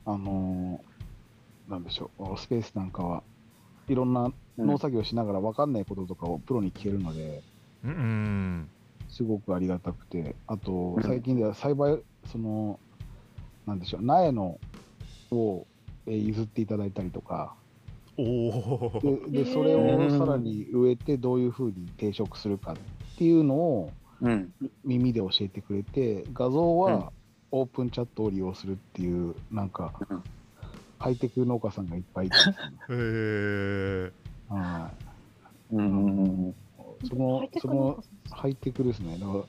[0.06, 3.22] あのーなんでしょう、スペースなんかは
[3.90, 7.44] いろんなー農作業しながら分かんないこととかをプロに聞けるので、
[7.84, 7.92] うん。
[7.92, 8.70] うん
[9.10, 11.04] すごくありがたくて、あとうん。
[11.04, 12.00] 最近では栽培、
[12.32, 12.80] その、
[13.68, 14.58] なんでしょう、苗の
[15.32, 15.68] を
[16.06, 17.56] えー譲っていただいたりとか、
[18.18, 22.76] おおででそれをさらに植えてどういうふうに定食するかっ
[23.18, 24.54] ていうのをうん。
[24.84, 26.80] 耳で教えてくれて、画像うん。
[26.80, 27.12] は
[27.52, 30.24] オープンチャットを利用するっていう、なんかうん、
[31.00, 32.36] ハイテク農家さんがいっぱいいて。
[32.36, 32.56] ですね、
[32.90, 34.12] へえ
[34.50, 34.92] は
[35.72, 36.50] うん。
[36.50, 39.18] いそのハイテクそのハイテクですね。
[39.18, 39.44] だから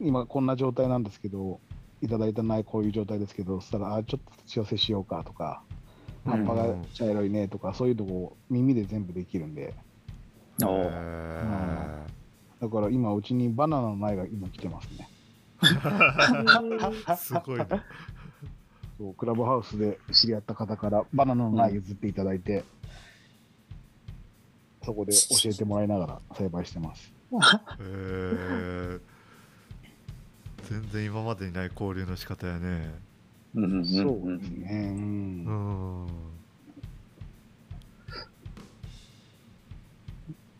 [0.00, 1.60] 今こんな状態なんですけど、
[2.02, 5.62] いただいた苗こういう状態ですけど、そしたら、あちょっと土寄せしようかとか、
[6.26, 9.72] 葉っぱが茶色いねとか、そういうのを耳で全部できるんで、
[10.64, 12.06] おへー。
[12.60, 15.08] ーだから今、うちにバナナの苗が今来てますね。
[17.16, 17.66] すごいな
[18.98, 22.64] そうクラブハウスで知り合った方からバナナの苗譲っていただいて、
[24.82, 27.12] そこで教えてもらいながら栽培してます。
[27.80, 29.11] へー
[30.68, 32.94] 全然今までにない交流の仕方やね
[33.54, 33.84] うん。
[33.84, 34.94] そうですね。
[34.96, 34.98] う。
[34.98, 36.06] うんん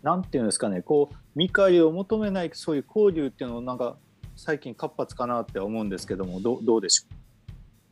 [0.03, 3.97] なんていうんですかね、こう見返りを求めないそういう交流っていうのをなんか
[4.37, 7.07] 最近活発かなって思うんですけども、どうどうでし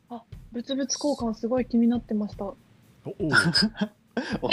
[0.09, 0.21] ょ
[0.51, 2.43] 物々交換すごい気になってました。
[2.43, 2.55] お
[3.07, 4.51] おう。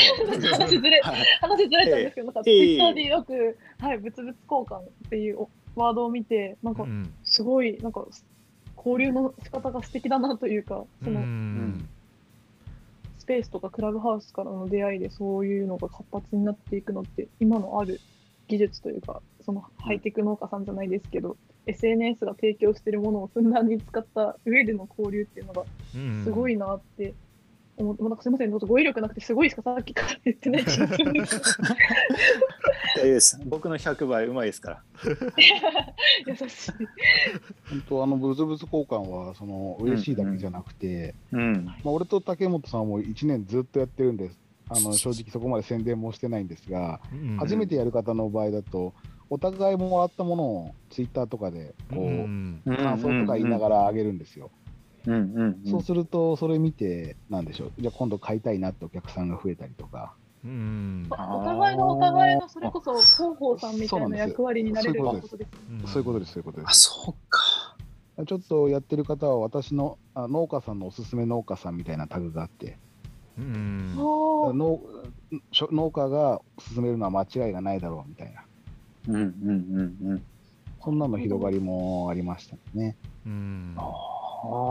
[0.53, 8.05] 話ずれはい話ずれたんですけど、なんかツええイッターでよく、はい、物々交換っていうワードを見て、なんかうんすごい、なんか
[8.77, 11.88] 交流の仕方が素敵だなというか、そのうん
[13.20, 18.01] スペースとかクラブハウスからの出会いでそういうのが活発になっていくのって、今のある
[18.48, 25.62] 技術というか、そのハイテク農家さんじゃないですけど、SNS が提供しているものをふんだんに使った上での交流っていうのが
[25.94, 26.24] うん。
[26.24, 27.14] すごいなって、
[27.79, 29.62] もうなんかすみません、語彙力なくて、すごいしか？
[29.62, 30.64] さっきから言ってない。
[33.47, 34.83] 僕の100倍うまいですから。
[36.27, 36.73] 優しい。
[37.71, 41.64] 本当あの物々交換はその嬉しいだけじゃなくて、うん。
[41.67, 44.38] まあ、俺と竹本さんも1年ずっとやってるんです。
[44.71, 48.93] あの正直そこまで宣伝もしてないんですが、うん初めてやる方の場合だと、
[49.31, 54.51] お互いもらったものをツイッターとかでこう、うん感想とか言いながらあげるんですよ。
[55.09, 55.71] うんうんうん。
[55.71, 61.09] そうすると、それ見て、なんでしょう、じゃあ今度買いたいなってお客さんが増えたりとか、うん。
[61.11, 65.23] お互いがお互いのそれこそ広報さんみたいな役割になれるそうなんです。
[65.23, 65.44] ことで
[65.87, 65.92] す。
[65.92, 66.83] そういうことです、そういうことであ、す。
[66.83, 67.77] そうか。
[68.27, 72.79] ちょっとやってる方は、私のあ農家さんのおすすめ農家さんみたいなタグがあって、
[73.38, 73.94] うん。
[73.97, 74.81] ああ、農
[75.53, 76.40] しょ農家が
[76.75, 78.44] 勧めるのは間違いがないだろうみたいな、
[79.09, 79.49] うんうん
[80.03, 80.23] うんうん。
[80.83, 82.97] そんなの広がりもありましたね。
[83.27, 83.75] うん。
[83.77, 83.83] あ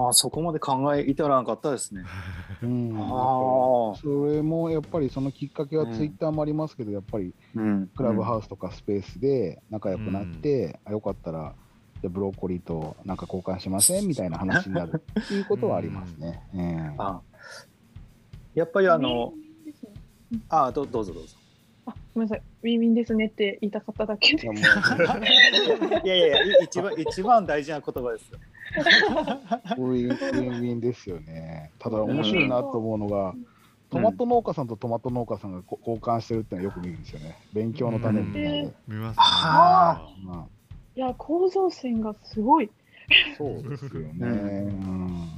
[0.09, 2.03] あ、そこまで考え至らなかったですね。
[2.63, 3.95] うん、ああ。
[3.97, 7.87] それもやっぱりそのきっかけはツイッターもありますけど、やっぱりうん。
[7.95, 11.53] クラブハウスとかスペースで仲良くなって、あよかったら
[12.01, 16.41] じゃあブロッコリーとなんか交換しませんみたいな話になるっていうことはありますね。
[16.55, 17.21] ええあ
[18.53, 19.33] やっぱりあの、
[20.49, 21.35] あどどうぞどうぞ。
[21.85, 24.53] あごめんなさい、ウィンウィンですねって言いたかっただけでいや。
[26.03, 28.39] いやいやいや、い一番一番大事な言葉ですよ。
[29.77, 31.71] ウィンウィンウィンですよね。
[31.79, 33.45] ただ面白いなと思うのが、ん
[33.89, 37.37] トマト農家さんとトマト農家さんがこ交換してるってのはよく見るんですよね。
[37.53, 38.73] 勉強のためにみたいで。
[38.87, 40.47] 見ますねあま
[40.95, 42.69] いや、向上心がすごい。
[43.33, 44.15] あ、そうですよね。
[44.19, 45.29] ううん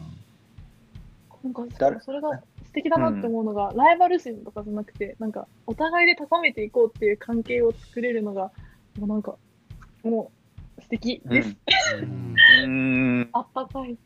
[1.44, 2.00] なんか誰？
[2.02, 8.52] それが素敵だなって思うのが、ライバル心とかじゃなくて、なんかお互いで高めていこうっていう関係を作れるのが、
[8.98, 9.36] もうなんか、
[10.04, 10.32] も
[10.78, 11.56] う素敵です。
[11.94, 12.36] うんうん。
[13.34, 13.98] あったかい。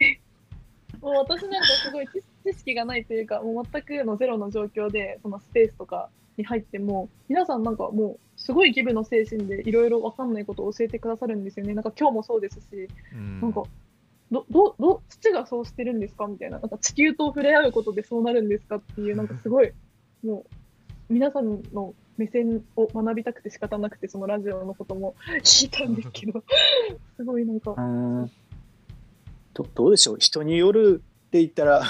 [1.02, 2.22] もう私なんかすごい知
[2.54, 11.74] 知識がないというか、もう全くのゼロの状況で、そのスペースとかに入っても、皆さんなんかもう、すごいギブの精神でいろいろわかんないことを教えてくださるんですよね。
[11.74, 13.42] なんか今日もそうですし、うん。
[13.42, 13.64] なんか、
[14.32, 16.28] ど、ど、ど、土がそうしてるんですか？
[16.28, 16.60] みたいな。
[16.60, 18.78] なんか地球と触れ合うことでそうなるんですか？
[18.78, 19.72] っていう、なんかすごい、
[20.24, 20.46] も
[21.10, 26.44] う、皆さんの目線を学びたくて仕方なくて、そのラジオのことも聞いたんですけど、
[27.18, 28.32] すごいなんかう、ん
[29.54, 30.18] どどうでしょう？
[30.20, 31.82] 人によるって言ったら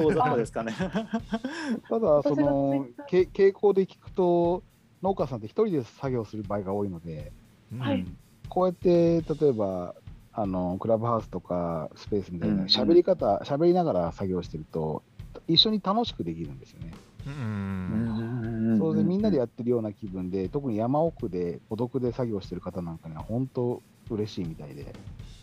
[0.00, 0.72] 大雑把ですかね。
[0.72, 4.62] ただ、その傾向で聞くと、
[5.02, 7.32] 農家さんって一人で作業する場合が多いので、
[7.72, 7.78] うん。
[7.80, 8.06] はい。
[8.48, 9.94] こうやって例えば
[10.32, 12.66] あのクラブハウスとかスペースみたいなん。
[12.66, 15.02] 喋り方、喋りながら作業してると、
[15.46, 16.92] 一緒に楽しくできるんですよね。
[17.26, 18.76] うん。
[18.78, 24.94] それでみんなでややってるような気分で、特に山奥で孤独で作業してる方なんかには本当嬉しいみたいで、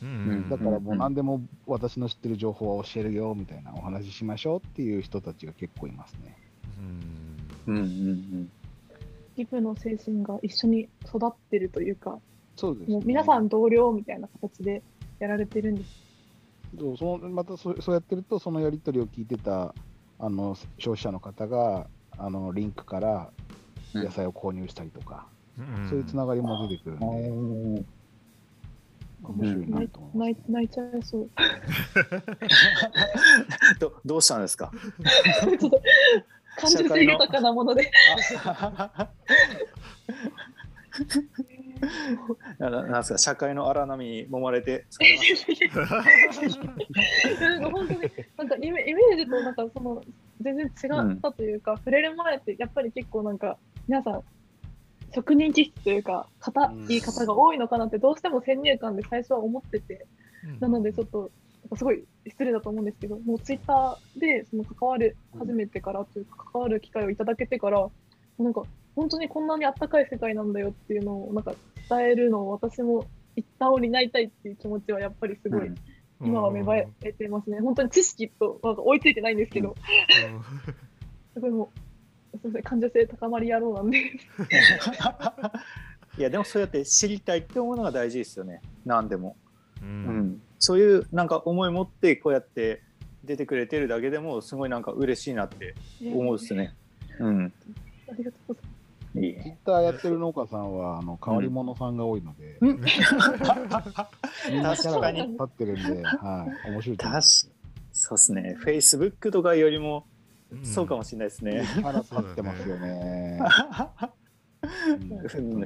[0.02, 6.38] うんだからもう何でも私の知ってる情報は教えるよみたいなお話ししましょうっていう人たちが結構いますね。
[7.68, 7.76] うん。
[7.76, 8.52] うんうん
[9.36, 12.20] ギブの精神が一緒に育ってるというか、
[12.56, 14.82] そうです、もう皆さん同僚みたいな形で
[15.20, 15.92] やられてるんです。
[16.80, 19.74] そうそのまたそそうやってると、そのやり取りを聞いてた
[20.20, 21.88] あの消費者の方が
[22.18, 23.30] あのリンクから
[23.94, 25.28] 野菜を購入したりとか、
[25.60, 25.90] うん。
[25.90, 27.86] そういうつながりも出てくるんで、うん。
[29.34, 31.30] 面白いなと思います、泣い泣いちゃいそう。
[33.80, 34.72] どどうしたんですか？
[35.42, 35.70] ちょっと
[36.58, 37.92] 感受性豊かなもので。
[42.60, 43.18] なんですか？
[43.18, 44.86] 社会の荒波に揉まれて
[45.76, 45.84] な
[47.60, 48.00] んか本当に
[48.38, 50.02] なんかイメイメージとなんかその
[50.42, 50.70] 全然違
[51.16, 53.58] ったというか、触れる前ってやっぱり結構なんか
[53.88, 54.22] 皆さん
[55.14, 60.08] 職人気質というか硬い方が多いのかなってどうしても先入観で最初は思ってて、
[60.60, 61.32] なのでちょっと
[61.76, 67.88] すごい失礼だと思うんですけどもうツイッターでその関わる初めてからというか関わる機会をいただけてから
[68.38, 68.64] なんか
[68.96, 71.54] 本当にこんなにあったかい世界なんだよっていうのをなんか
[71.90, 75.76] 伝えるのを私も一旦を担いたいっていう気持ちはやっぱりすごい、うん。
[76.22, 77.60] 今は芽生えてますね。
[77.60, 79.76] 本当に知識となんか追いついてないんですけど、
[81.34, 81.80] すごいもう、
[82.40, 84.00] すみません、感受性高まり野郎なんで。
[86.18, 88.62] いやでもそうやって知りたいって思うのが大事ですよね。
[88.86, 89.36] 何でも、
[89.82, 90.20] ううん。
[90.20, 92.82] ん、そういうなんか思い持ってこうやって
[93.26, 95.76] 出てくれてるだけでもすごいなんか嬉しいなって
[96.14, 96.74] 思うっすね。
[97.20, 97.54] うん。
[98.10, 98.64] ありがとうござい
[99.18, 102.68] いいツイッターやってる農家さんはあの変わり者さんが多いので、うん。
[102.70, 105.22] みんなキャラが確かに。
[105.22, 107.52] 立ってるんで、はい、面白いと思い確ます。
[107.92, 108.56] そうですね。
[108.58, 110.06] フェイスブックとかよりも
[110.64, 113.40] そうかもしれないですね、キャラ立ってますよね。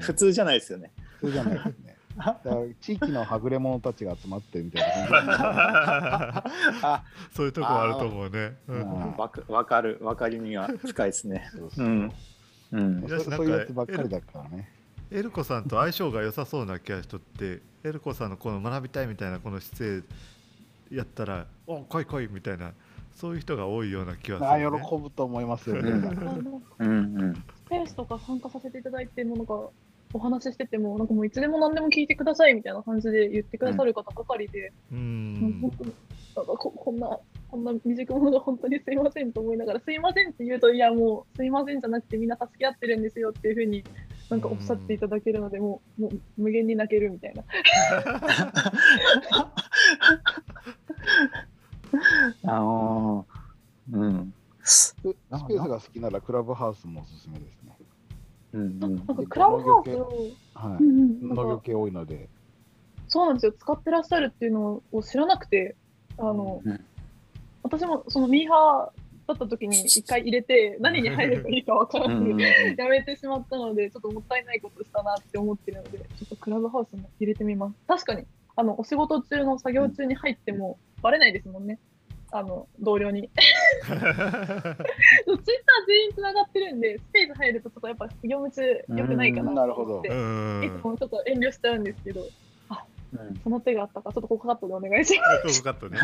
[0.01, 0.91] 普通じゃないですよね。
[1.19, 1.97] 普通じゃないですね。
[2.17, 6.43] だから地域のはぐれ者たちが集まってるみたいな。
[7.31, 8.57] そういうとこあると思うね。
[9.17, 9.99] わかわかる。
[10.01, 11.49] わかりみが深いですね。
[11.53, 14.69] そういうやつばっかりだからね。
[15.11, 20.03] エルコさんと相性が良さそうな気がしとってエルコさんのこの学びたいみたいなこの姿勢
[20.91, 22.73] やったら「お来い来い」みたいな
[23.19, 24.81] そういう人が多いような気はすある、ね。
[24.89, 25.91] 喜ぶと思いますよね。
[26.79, 29.69] うんスペースとか参加させていただいてもなんか
[30.13, 35.71] お話ししててもなんかもういつでも何でも聞いてくださいみたいな感じで言ってくださる方ばかりで、うもうん
[36.33, 43.83] ここんなこんな未熟者が本当にすいませんと思いながらすいませんって言うといやもうすいませんじゃなくてみんな助け合ってるんですよっていうふうに
[44.29, 47.43] なんかおっしゃっていただけるので、もうもう無限に泣けるみたいな。
[52.45, 54.33] あのーうん。
[54.61, 55.15] スペー
[55.63, 57.77] スが好きならクラブハウスもおすすめですね。
[58.53, 58.79] うんうん。
[58.79, 59.89] なんかクラブハウス
[61.21, 62.29] 農業系多いので。
[63.07, 63.53] そうなんですよ。
[63.53, 65.75] 使ってらっしゃるっていうのを知らなくて
[66.17, 66.85] あの、うん
[67.61, 72.39] 私もそのミーハーだった時に一回入れて何に入ればいいか分からず、うんうん。
[72.39, 77.75] やめてしまったのでちょっともったいないことしたなって思ってるのでちょっとクラブハウスも入れてみます。
[77.85, 78.25] 確かに
[78.55, 81.79] あのお仕事中の作業中に入ってもバレないですもんね。
[82.31, 83.29] あの同僚に。
[83.89, 84.05] ツイッター
[85.87, 88.61] 全員つながってるんでスペース入るとちょっとやっぱ業務中
[88.95, 89.65] 良くないかな。
[89.65, 90.63] と思って、うん。
[90.63, 93.35] いつもちょっと遠慮しちゃうんですけどうん。
[93.43, 94.13] その手があったか。
[94.13, 95.97] ちょっとここカットでお願いしまよかったね。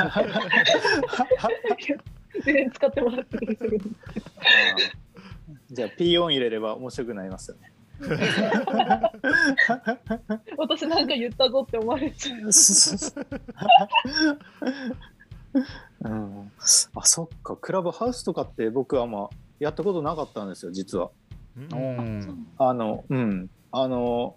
[2.32, 3.86] す 全然使ってもらって大丈夫です
[5.72, 7.72] じゃあ P4 入れれば面白くなりますよね。
[10.58, 12.40] 私なんか言ったぞって思われちゃう
[16.02, 16.52] うん、
[16.96, 17.56] あそっか。
[17.56, 21.12] クラブハウスとかって僕はまあやったことなかったんですよ実は。
[21.72, 22.48] うん。
[22.58, 23.50] あのうん。
[23.72, 24.36] あの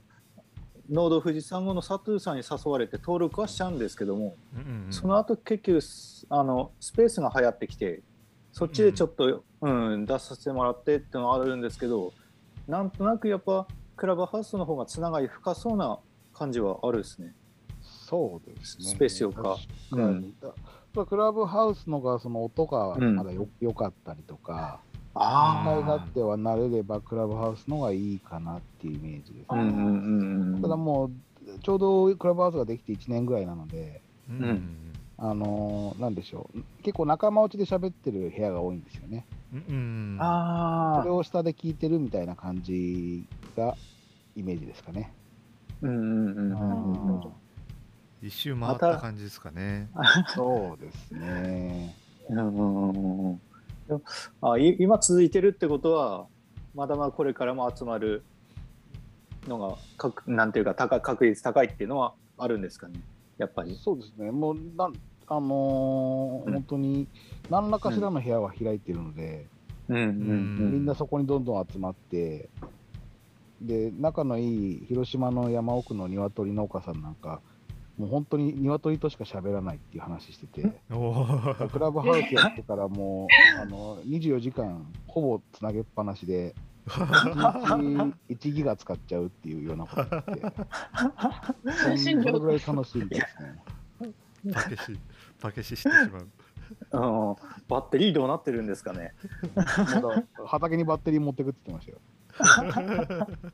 [0.91, 8.03] ノード富士山号のサトゥーさんに誘われて登録はしちゃうんですけども、うんその後結局すあのスペースが流行ってきて
[8.53, 12.13] そっちでちょっと、うん出させてもらってっていうのはあるんですけど
[12.69, 13.67] なんとなくやっぱ
[13.97, 15.99] クラブハウスの方がつながり深そうな
[16.35, 17.35] 感じはあるですね。
[17.83, 18.85] そうですね。
[18.85, 19.57] スペースよか
[19.91, 20.35] 確かに。
[20.41, 20.53] だ
[20.95, 24.81] だクラブハウスのがその音がまだよ,、よかったりとか、
[25.15, 31.11] あ問題があっては慣れればクラブハウスのがいいかなっていうイメージです、うんうんうんうんただもう
[31.63, 39.27] ちょうどクラブハウスができて1年ぐらいなので、うんうんあのーなんでしょう結構仲間内で喋ってる部屋が多いんですよね。
[39.53, 43.27] うんあそれを下で聞いてるみたいな感じ
[43.57, 43.75] が
[44.37, 45.13] イメージですかね。
[45.83, 47.33] うんうんうんうんうん
[48.21, 49.89] 一周回った感じですかね。
[50.35, 51.95] そうですね。
[52.29, 52.61] うんうんう
[52.93, 53.41] んうん
[53.87, 54.03] でも
[54.53, 56.27] あい今続いてるってことは
[56.75, 58.23] まだまだこれからも集まる
[59.47, 63.01] のがかくなんていうか高確率高いっていうのはあるんですかね？
[63.39, 63.77] やっぱり。
[63.77, 64.31] そうですね。
[64.31, 64.93] もうなん
[65.31, 67.07] あのーうん本当に
[67.51, 69.47] 何らかしらの部屋は開いてるので、
[69.89, 70.73] うんうんうん。
[70.73, 72.49] みんなそこにどんどん集まって、
[73.61, 77.41] で仲のいい広島の山奥の鶏農家さんなんか、
[77.97, 80.63] もう本当に鶏としか喋らないっていう話してて、
[81.73, 83.27] クラブハウスやってからも
[83.59, 86.55] うあの24時間ほぼつなげっぱなしで、
[86.87, 90.25] 1日1ギガ使っちゃうっていうようなことが
[90.93, 94.13] あって、 それぐらい楽しいですね。
[94.53, 94.99] パケシ
[95.41, 96.21] パケシしてしまう。
[96.21, 96.33] うん
[96.91, 96.99] バ
[97.79, 99.15] ッテリーどうなってるんですかね。
[100.47, 101.99] 畑にバッテリー持ってくって言ってましたよ。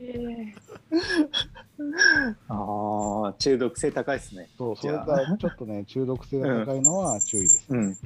[0.00, 0.54] え
[2.48, 4.50] ああ、中毒性高いですね。
[4.58, 7.66] そう、それがちょっとね、中毒性が高いのは注意です。
[7.70, 7.78] うん。
[7.80, 7.96] うん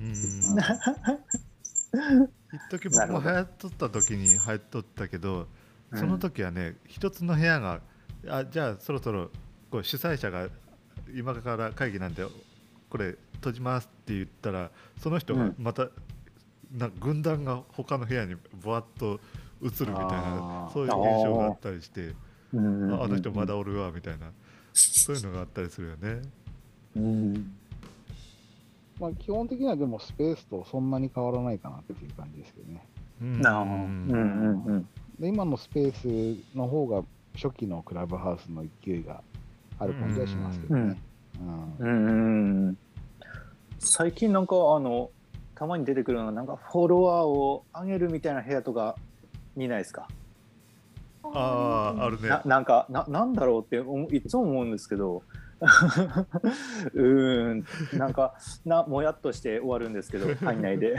[2.53, 5.47] 一時僕も流行っとった時に流行っとったけど
[5.95, 7.81] その時はね一つの部屋が
[8.29, 9.31] あじゃあそろそろ
[9.71, 10.49] こう主催者が
[11.15, 12.25] 今から会議なんで
[12.91, 14.71] これ閉じますって言ったら
[15.01, 15.89] その人がまた、
[16.73, 19.21] な軍団が他の部屋にぶわっと
[19.63, 22.15] 移るみたいなそういう現象があったりして
[22.53, 24.31] うんああの人まだおるわみたいな
[24.73, 26.23] そういうのがあったりするよね。
[26.97, 27.53] うん。
[29.01, 32.87] まあ、基本的にはでもスペースとそんなに変わらないかなっていう感じですけどね。
[33.23, 33.63] うんなあ。
[33.63, 34.89] うんうんうん。
[35.19, 37.03] で今のスペースの方が
[37.35, 39.23] 初期のクラブハウスの勢いが
[39.79, 40.97] ある感じはしますけどね。
[41.79, 42.77] うん。
[43.79, 45.11] 最近なんかあの
[45.55, 48.97] たまに出てくるのがなんかフォロワーを上げるみたいな部屋とか
[49.57, 52.29] 見ないですか、ー、あああるね。
[52.29, 55.23] ななんかななんだろうっていつも思うんですけど。
[55.61, 57.65] うーん。
[57.99, 58.35] なんか
[58.65, 60.97] なもやっとして終わるんですけど入んないで。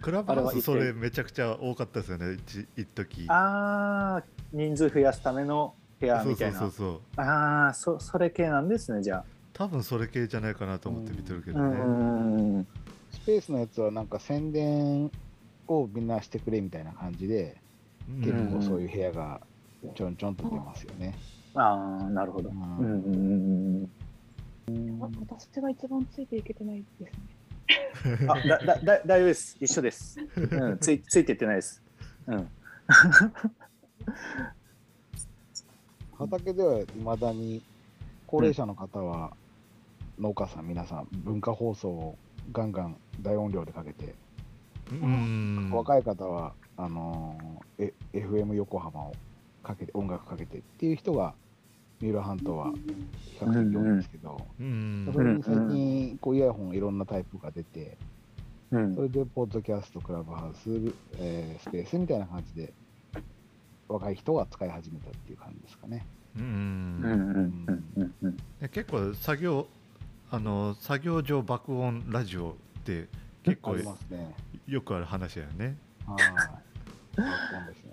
[0.00, 3.26] クラブハウスそれめちゃくちゃ多かったですよね一一時。
[3.28, 4.22] ああ
[4.52, 6.76] 人数増やすための部屋みたいなそうそう。
[6.76, 11.82] そうそうああそそれ系なんですねじゃ多分それ系じゃないかなと思って見てるけあ、どね、うん。
[11.82, 12.66] うんうん
[13.12, 15.10] スペースのやつはなんか宣伝
[15.68, 17.58] をみんなしてくれみたいな感じで、
[18.08, 18.20] うん。
[18.20, 19.40] 結構そういう部屋が
[19.94, 21.14] ちょんちょんと出ますよね。
[21.54, 23.90] ああなるほど、ううんんうんうん
[24.68, 25.02] うん。
[25.04, 27.12] あ私が一番ついていけてないですね。
[28.28, 29.56] あだだだ大丈夫です。
[29.60, 31.82] 一緒です、うん、ついついていってないです。
[32.26, 32.48] うん
[36.22, 37.62] 畑ではいまだに
[38.26, 39.32] 高齢者の方は
[40.18, 42.16] 農家さん皆さん文化放送を
[42.52, 44.14] ガンガン大音量でかけて、
[44.90, 45.70] うん。
[45.72, 49.12] 若い方はあのーえ FM 横浜を
[49.62, 51.34] かけて音楽かけてっていう人が
[52.00, 55.10] 三浦半島は比較的多いんですけど、うん。
[55.12, 57.96] それに最近こうイヤホンいろんなタイプが出て、
[58.70, 58.94] うん。
[58.94, 60.70] それでポッドキャストクラブハウス、
[61.18, 62.72] えースペースみたいな感じで
[63.92, 66.06] 若い人が使い始めたっていう感じですかね。
[66.38, 67.24] うんうんうん
[67.66, 69.66] うんうんうんで結構作業
[70.30, 73.08] あの作業上爆音ラジオって
[73.42, 74.34] 結構ありますね。
[74.66, 75.76] よくある話だよね。
[76.06, 76.18] はい。
[77.16, 77.92] そうですね。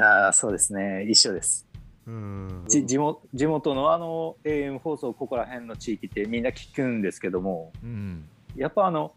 [0.00, 1.66] ああそうですね一緒です
[2.06, 8.24] うんじ地元地元のあの AM 放送ここら辺の地域ってみんな聞くんですけどもうん
[8.56, 9.12] やっぱあの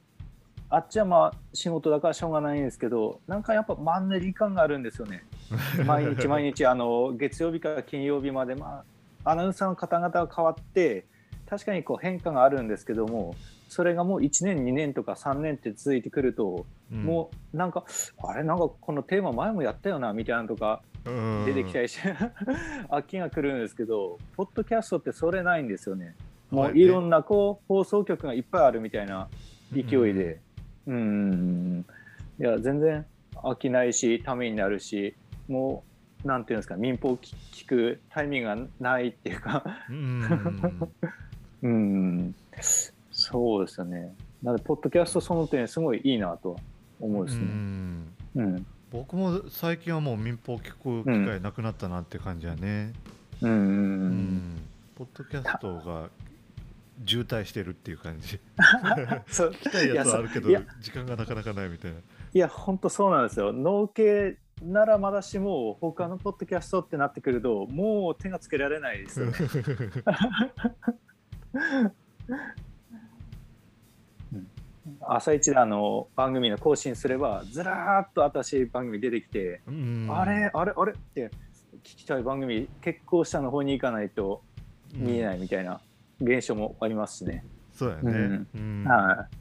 [0.69, 5.23] あっちはまあ仕事だからしょうがないんですけどなんかやっぱマンネリ感があるんですよね
[5.85, 8.83] 毎日毎日あの月曜日から金曜日まで、ま
[9.23, 11.05] あ、アナウンサーの方々が変わって
[11.49, 13.35] 確かにこう変化があるんですけども
[13.71, 17.05] それがもう1年2年とか3年って続いてくると、うん。
[17.05, 17.85] もうなんか
[18.21, 21.45] あれなんかこのテーマ前もやったよなみたいなのとかうん。
[21.45, 22.13] 出てきたりして、
[22.91, 26.15] 飽きが来るんですけどポッドキャストってそれないんですよね。
[26.49, 26.71] もはい。
[26.71, 29.29] うねいろんなこう放送局がいっぱいあるみたいな
[29.71, 30.41] 勢いで、
[30.85, 31.85] うん、
[32.37, 35.15] いや全然飽きないしためになるし
[35.51, 35.83] も
[36.23, 40.93] うなんていうんですか民放聞聞くタイミングがないっていうか、うん
[41.63, 42.35] うん、
[43.11, 44.15] そうですよね。
[44.41, 46.59] なのでポッドキャストその点すごいいいなとは
[46.99, 47.45] 思うですうね。
[47.45, 52.93] んうん、僕も最近はもう民放聞く機会なくなったなって感じやね。
[53.41, 54.61] うん、うん、
[54.95, 56.09] ポッドキャストが
[57.05, 58.39] 渋滞してるっていう感じ。
[59.27, 60.49] そう 聞きたいやつはあるけど
[60.79, 61.97] 時間がなかなかないみたいな。
[62.33, 63.51] いや、本当そうなんですよ。
[63.51, 69.33] 農系ならまだしも、他のポッドキャストってなってくると、もう手がつけられないですよね。
[75.01, 80.93] 朝一であの番組の更新すれば、ずらーっと新しい番組出てきて、うんあれ、あれ、あれ？
[80.93, 81.31] って
[81.83, 84.43] 聞きたい番組、結構下の方に行かないと
[84.93, 85.81] 見えないみたいな
[86.19, 87.45] 現象もありますしね。
[87.73, 88.45] そうやね。
[88.55, 89.40] うんはい。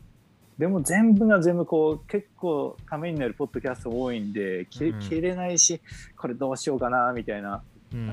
[0.60, 4.92] でも全部が全部こう結構ためになるポッドキャスト多いんで切
[5.22, 5.80] れないし、
[6.18, 7.62] これどうしようかなみたいな。
[7.94, 8.12] うん。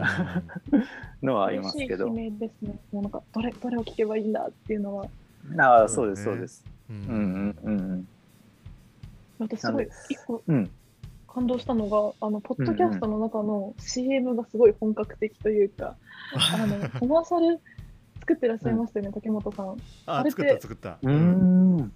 [1.21, 2.05] のはありますけど。
[2.05, 2.79] 嬉しい悲鳴ですね。
[2.93, 5.07] もうなんかどれどれを聞けばいいんだっていうのは、
[5.59, 6.63] ああそうですそうです。
[6.89, 6.99] ううん
[7.49, 8.07] んうんうん。
[9.39, 10.69] 私すごい一個うん。
[11.27, 15.97] 感動したのが、あのポッドキャストの中の CM がすごい本格的というか、
[16.33, 17.59] あの コマーシャル
[18.21, 19.77] 作ってらっしゃいましたよね、竹本さん。
[20.05, 20.97] ああれって作った作った。
[21.01, 21.91] うーん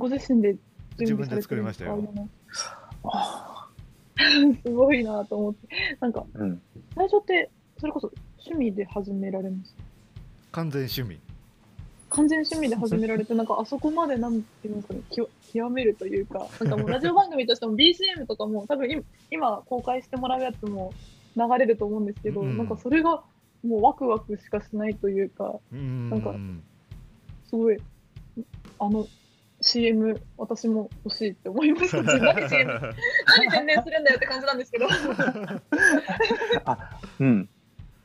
[0.00, 0.56] ご自身で
[0.98, 2.02] 自分で作りましたよ。
[4.64, 5.68] すごいなと思って。
[6.00, 6.60] なんか、うん。
[6.94, 9.74] 最初って、それこそ趣味で始められます？
[10.52, 11.20] 完全趣味。
[12.08, 20.92] 完全趣味で始められて、なんかあそこまでなんていうんですかね、極極めるというか、なんかもうラジオ番組としても BCM とかも、多分今今公開してもらうやつも
[21.36, 22.56] 流れると思うんですけど、うん。
[22.56, 23.22] なんかそれが
[23.62, 26.10] もうワクワクしかしないというか、うん。
[26.10, 26.34] なんか
[27.48, 27.78] すごい、
[28.78, 29.06] あの
[29.60, 32.02] CM、私も欲しいって思いました。
[32.02, 32.94] 何 CM、
[33.26, 34.86] 何宣伝するんだよって感じなんですけど。
[37.20, 37.48] うん。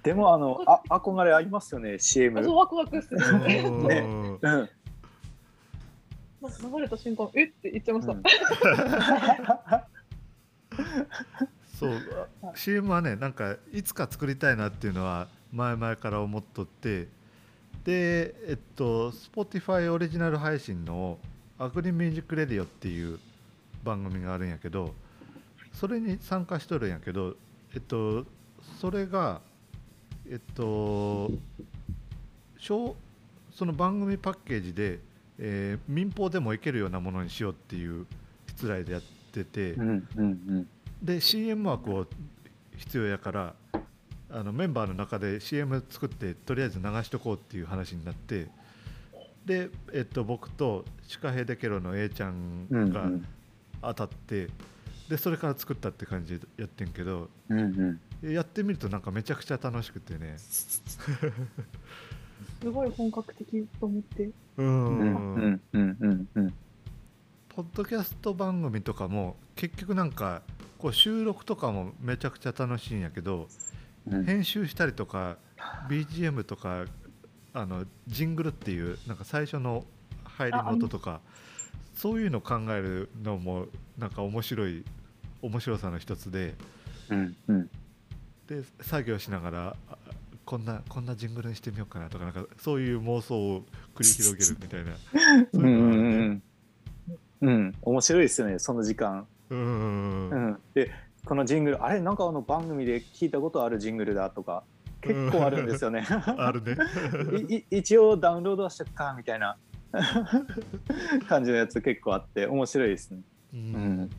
[0.03, 2.43] でも、あの、あ、憧れありますよね、CM。
[2.43, 3.17] そうワクワクする。
[3.19, 3.31] う
[3.69, 4.69] んうん。
[6.41, 8.13] 流れた瞬間、えって言っちゃいました。
[8.13, 8.23] うん
[11.79, 17.07] そうあ CM はねなんかいつか作りたいなっていうのは前々から思っとって
[17.83, 21.17] でえっと Spotify オリジナル配信の
[21.57, 23.19] 「アグリミュージックレディオ」っていう
[23.83, 24.93] 番組があるんやけど
[25.73, 27.35] それに参加しとるんやけど
[27.73, 28.25] えっと
[28.79, 29.41] それが
[30.29, 31.31] えっと
[32.57, 32.95] 小
[33.51, 34.99] その番組パッケージで、
[35.37, 38.05] えー民放でもいけるようなものにしようっていう
[38.47, 39.01] 失礼でやっ
[39.31, 40.07] てて、うん。
[40.17, 40.67] うん。
[41.01, 42.05] で CM 枠を
[42.75, 43.55] 必要やから
[44.29, 48.47] あのメンバーの中で CM 作ってとりあえず流しとこうっていう話になって
[49.45, 52.91] で、えっと、僕とシカヘデケロの A ちゃんうん。
[52.91, 53.09] が
[53.81, 54.49] 当たって、
[55.09, 57.99] でそれから作ったって感じでやってんけどうん。
[58.23, 58.31] うん。
[58.33, 61.11] やってみるとなんかめちゃくちゃ楽しくてね す
[62.71, 64.31] ごい本格的と思って。
[64.57, 65.15] うんうん。
[65.35, 65.61] うん。
[65.73, 65.97] うん。
[65.99, 66.27] うん。
[66.33, 66.53] うん。
[67.49, 70.41] ポッドキャスト番組とかも結局なんか
[70.79, 73.47] こう収録とかもめちゃくちゃ楽しいんやけど
[74.07, 74.25] うん。
[74.25, 75.37] 編集したりとか
[75.87, 76.85] BGM とか
[77.55, 79.85] あのジングルっていうなんか最初の
[80.25, 81.21] 入りの音とか
[81.95, 84.83] そういうの考えるのもなんか面白い
[85.41, 86.53] 面白さの一つで
[87.09, 87.35] うん。
[87.47, 87.69] うん。
[88.47, 89.97] で作業しながらあ
[90.43, 93.63] こんなこんなジングルにしてみようかなとかなんかそういう妄想を
[93.95, 94.97] 繰り広げるみたいな
[95.53, 96.43] そうういうのがあるねん。
[97.41, 97.75] うん。
[97.81, 99.25] 面白いですよね、その時間。
[99.49, 100.59] うんうんうん。
[100.73, 100.91] で、
[101.25, 104.63] このジングル、あれ、なんかあの番組で聞いたことあるジングルだとか。
[105.05, 106.05] 結構あるんですよね。
[106.37, 106.75] あるね
[107.69, 109.57] 一応ダウンロードはしとくかみたいな
[111.27, 113.21] 感じのやつ結構あって面白いですね。
[113.53, 113.63] ううん
[114.01, 114.09] ん、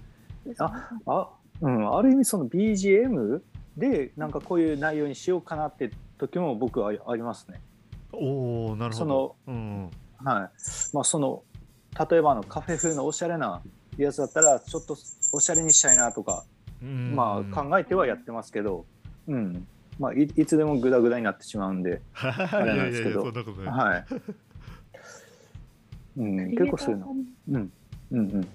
[0.59, 1.29] ああ、
[1.61, 3.43] うん、ある意味その BGM
[3.77, 7.61] でなんかこういう内容にしようかなって時も僕はありますね。
[8.13, 9.91] おおなるほどうん
[10.25, 10.95] はい。
[10.95, 11.43] まあその
[12.11, 13.63] 例えばあのカフェ風のおしゃれな
[13.99, 14.97] やつだったらちょっと
[15.33, 16.45] おしゃれにしたいなとか、
[16.83, 18.87] うんまあ考えてはやってますけど、
[19.29, 19.67] うん。
[19.99, 24.05] まあいいつでもグダグダになってしまうんで、いやいやいやれなんですけどそんなことないはい。
[26.19, 27.15] うん、結構そういうの。
[27.51, 27.73] うん。
[28.13, 28.49] うんうん。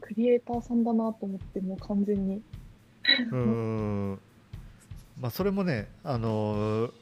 [0.00, 2.42] クリエイターさんだなと思って、もう完全に。
[3.30, 4.20] うーん
[5.20, 6.92] まあそれもねあのー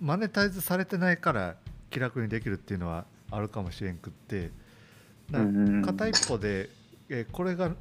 [0.00, 1.56] マネタイズされてないから
[1.90, 4.50] 気楽にできるっていうのはあるかもしれんくって
[5.30, 6.70] 片一方で、
[7.10, 7.72] えーこれが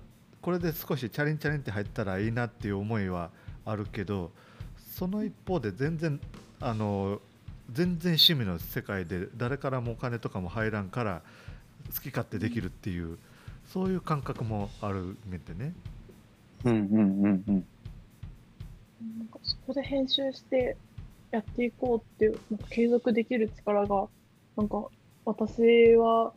[0.42, 3.30] これで少しチャリンチャリンって入ったらいいなっていう思いは
[3.66, 4.32] あるけど
[4.92, 6.20] その一方で全然
[6.60, 7.20] あのー
[7.72, 11.22] 全然趣味の世界で誰からもお金とかも入らんから
[11.94, 13.18] 好き勝手できるっていう
[13.72, 15.74] そういう感覚もあるめてね。
[16.66, 17.66] うんうんうんうん。
[19.18, 20.76] なんかそこで編集して
[21.32, 24.08] やっていこうっていう、なんか継続できる力が、
[24.58, 24.88] なんか
[25.24, 26.34] 私は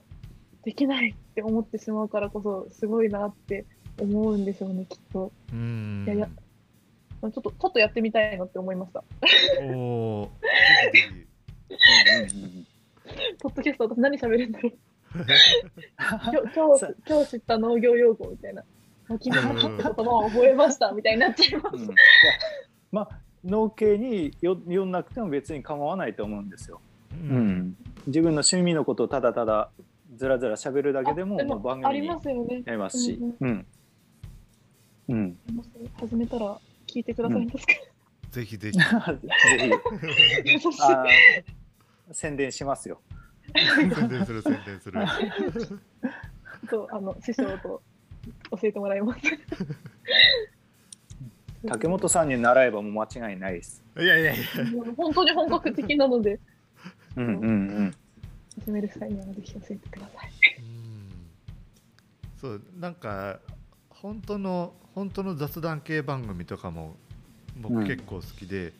[0.62, 3.64] できないって思ってしまうからこそ、すごいなって
[3.98, 5.32] 思うんでしょうね、きっと。
[5.52, 6.28] うんいやいや
[7.30, 9.04] ちょっと、ちょっとやってみたいなって思いました。
[9.62, 10.30] おお、
[10.92, 11.26] ぜひぜ
[12.32, 12.66] うんうんうん
[13.40, 14.72] ポッドキャスト、私何喋るんだろう。
[14.72, 15.56] ひ。
[15.98, 18.64] 今日今さ日今日知った農業用語みたいな。
[19.08, 21.88] あ君の言葉を覚えましたみたいになっちゃいます。
[22.90, 26.80] まあ農系によ読んなくても別に構わないと思うんですよ。
[27.12, 29.70] ううんん、自分の趣味のことをただただ
[30.16, 32.62] ずらずら喋るだけでもあもう番あり組になますよね。
[32.66, 33.66] りますし、うん
[35.08, 36.58] うん、ありますね始めたら
[36.92, 37.72] 聞いてくださいますか？
[38.30, 38.78] ぜひぜひ。
[38.78, 38.84] ぜひ
[40.82, 43.00] あー宣伝しますよ。
[43.54, 45.00] 宣伝する宣伝する。
[46.70, 47.82] そうあの師匠と
[48.50, 49.20] 教えてもらいます。
[51.68, 53.82] 竹本さんに習えばもう間違いないです。
[53.96, 54.64] いやいやいや。
[54.72, 56.40] もう本当に本格的なので
[57.16, 57.94] うんうんうん
[58.64, 60.30] 始める際にはぜひ教えてください。
[60.58, 61.10] うん
[62.36, 63.38] そうなんか
[63.90, 66.96] 本当の本当の雑談系番組とかも
[67.56, 68.72] うん僕結構好きで、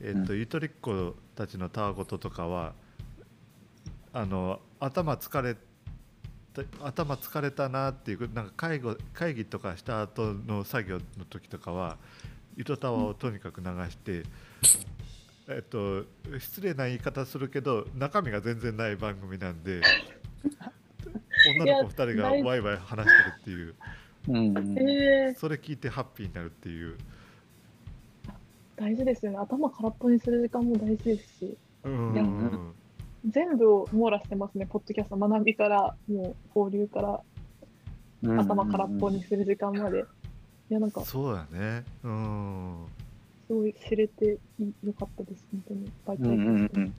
[0.00, 2.72] えっとゆとりっ子たちのたわごととかは
[4.12, 5.56] あの頭疲れ
[6.54, 11.96] で頭疲れたなっていうなんか会議会議とかした後の作業の時とかは
[12.56, 14.24] 糸タワーをとにかく流して、
[15.48, 16.04] えっと
[16.38, 19.80] 失礼な言い方するけど中身が全然ない番組なんで
[21.60, 23.74] 女の子2人がワイワイ話してるっていう
[24.28, 26.96] うんえー、それ聞いてハッピーになるっていう、
[28.76, 29.38] 大事ですよね。
[29.38, 32.24] 頭空っぽにする時間も大事ですし、うんいや
[33.28, 34.66] 全部を網羅してますね。
[34.66, 37.20] ポッドキャスト学びから、もう交流から
[38.40, 40.04] 頭空っぽにする時間まで。
[40.70, 42.86] いや、なんか、すそうだねうん
[43.48, 45.44] ごい知れていよかったです。
[45.50, 45.90] 本当に。
[46.06, 46.94] バイトうんうんうん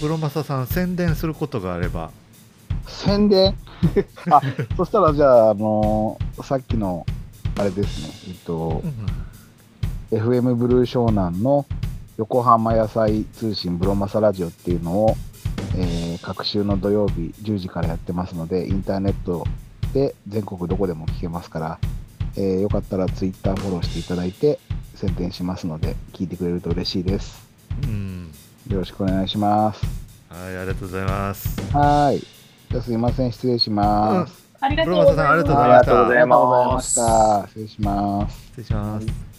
[0.00, 2.10] ブロマサさん宣伝することがあれば。
[2.86, 3.54] 宣伝？
[4.30, 4.40] あ
[4.76, 7.06] そしたらじゃあ、あのーさっきの
[7.58, 8.82] あれですね、えっと、
[10.10, 11.66] FM ブルー湘南の
[12.16, 15.16] 横浜野菜通信ブロマサラジオっていうのを、
[15.76, 19.46] えー各週の土曜日10時からやってますので、インターネット
[19.94, 21.78] で全国どこでも聞けますから、
[22.36, 24.58] えーよかったらツイッターフォローしていただいて
[24.94, 27.40] 宣伝しますので、聞いてくれると嬉しいです。
[27.84, 28.19] うん
[28.70, 29.84] よろしくお願いします。
[30.28, 32.20] はいありがとうございますはーい。
[32.70, 34.48] じゃあすいません、失礼します。
[34.60, 37.48] ありがとうブロマサさんありがとうございましたありがとうございありがとうございました。
[37.48, 38.46] 失礼します。
[38.46, 39.29] 失礼します、青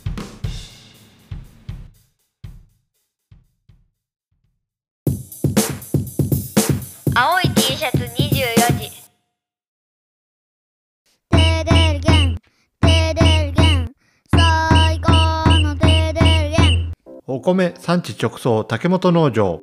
[17.34, 19.62] お米産地直送竹本農場。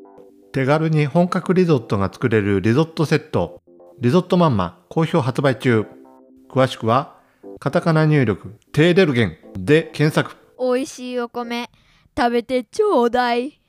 [0.55, 3.61] 手軽に本格リゾットが作れるリゾットセット。
[4.01, 5.85] リゾットマンマ好評発売中。
[6.49, 7.19] 詳しくは
[7.59, 10.35] カタカナ入力テーデルゲンで検索。
[10.59, 11.69] 美味しいお米
[12.17, 13.61] 食べてちょうだい。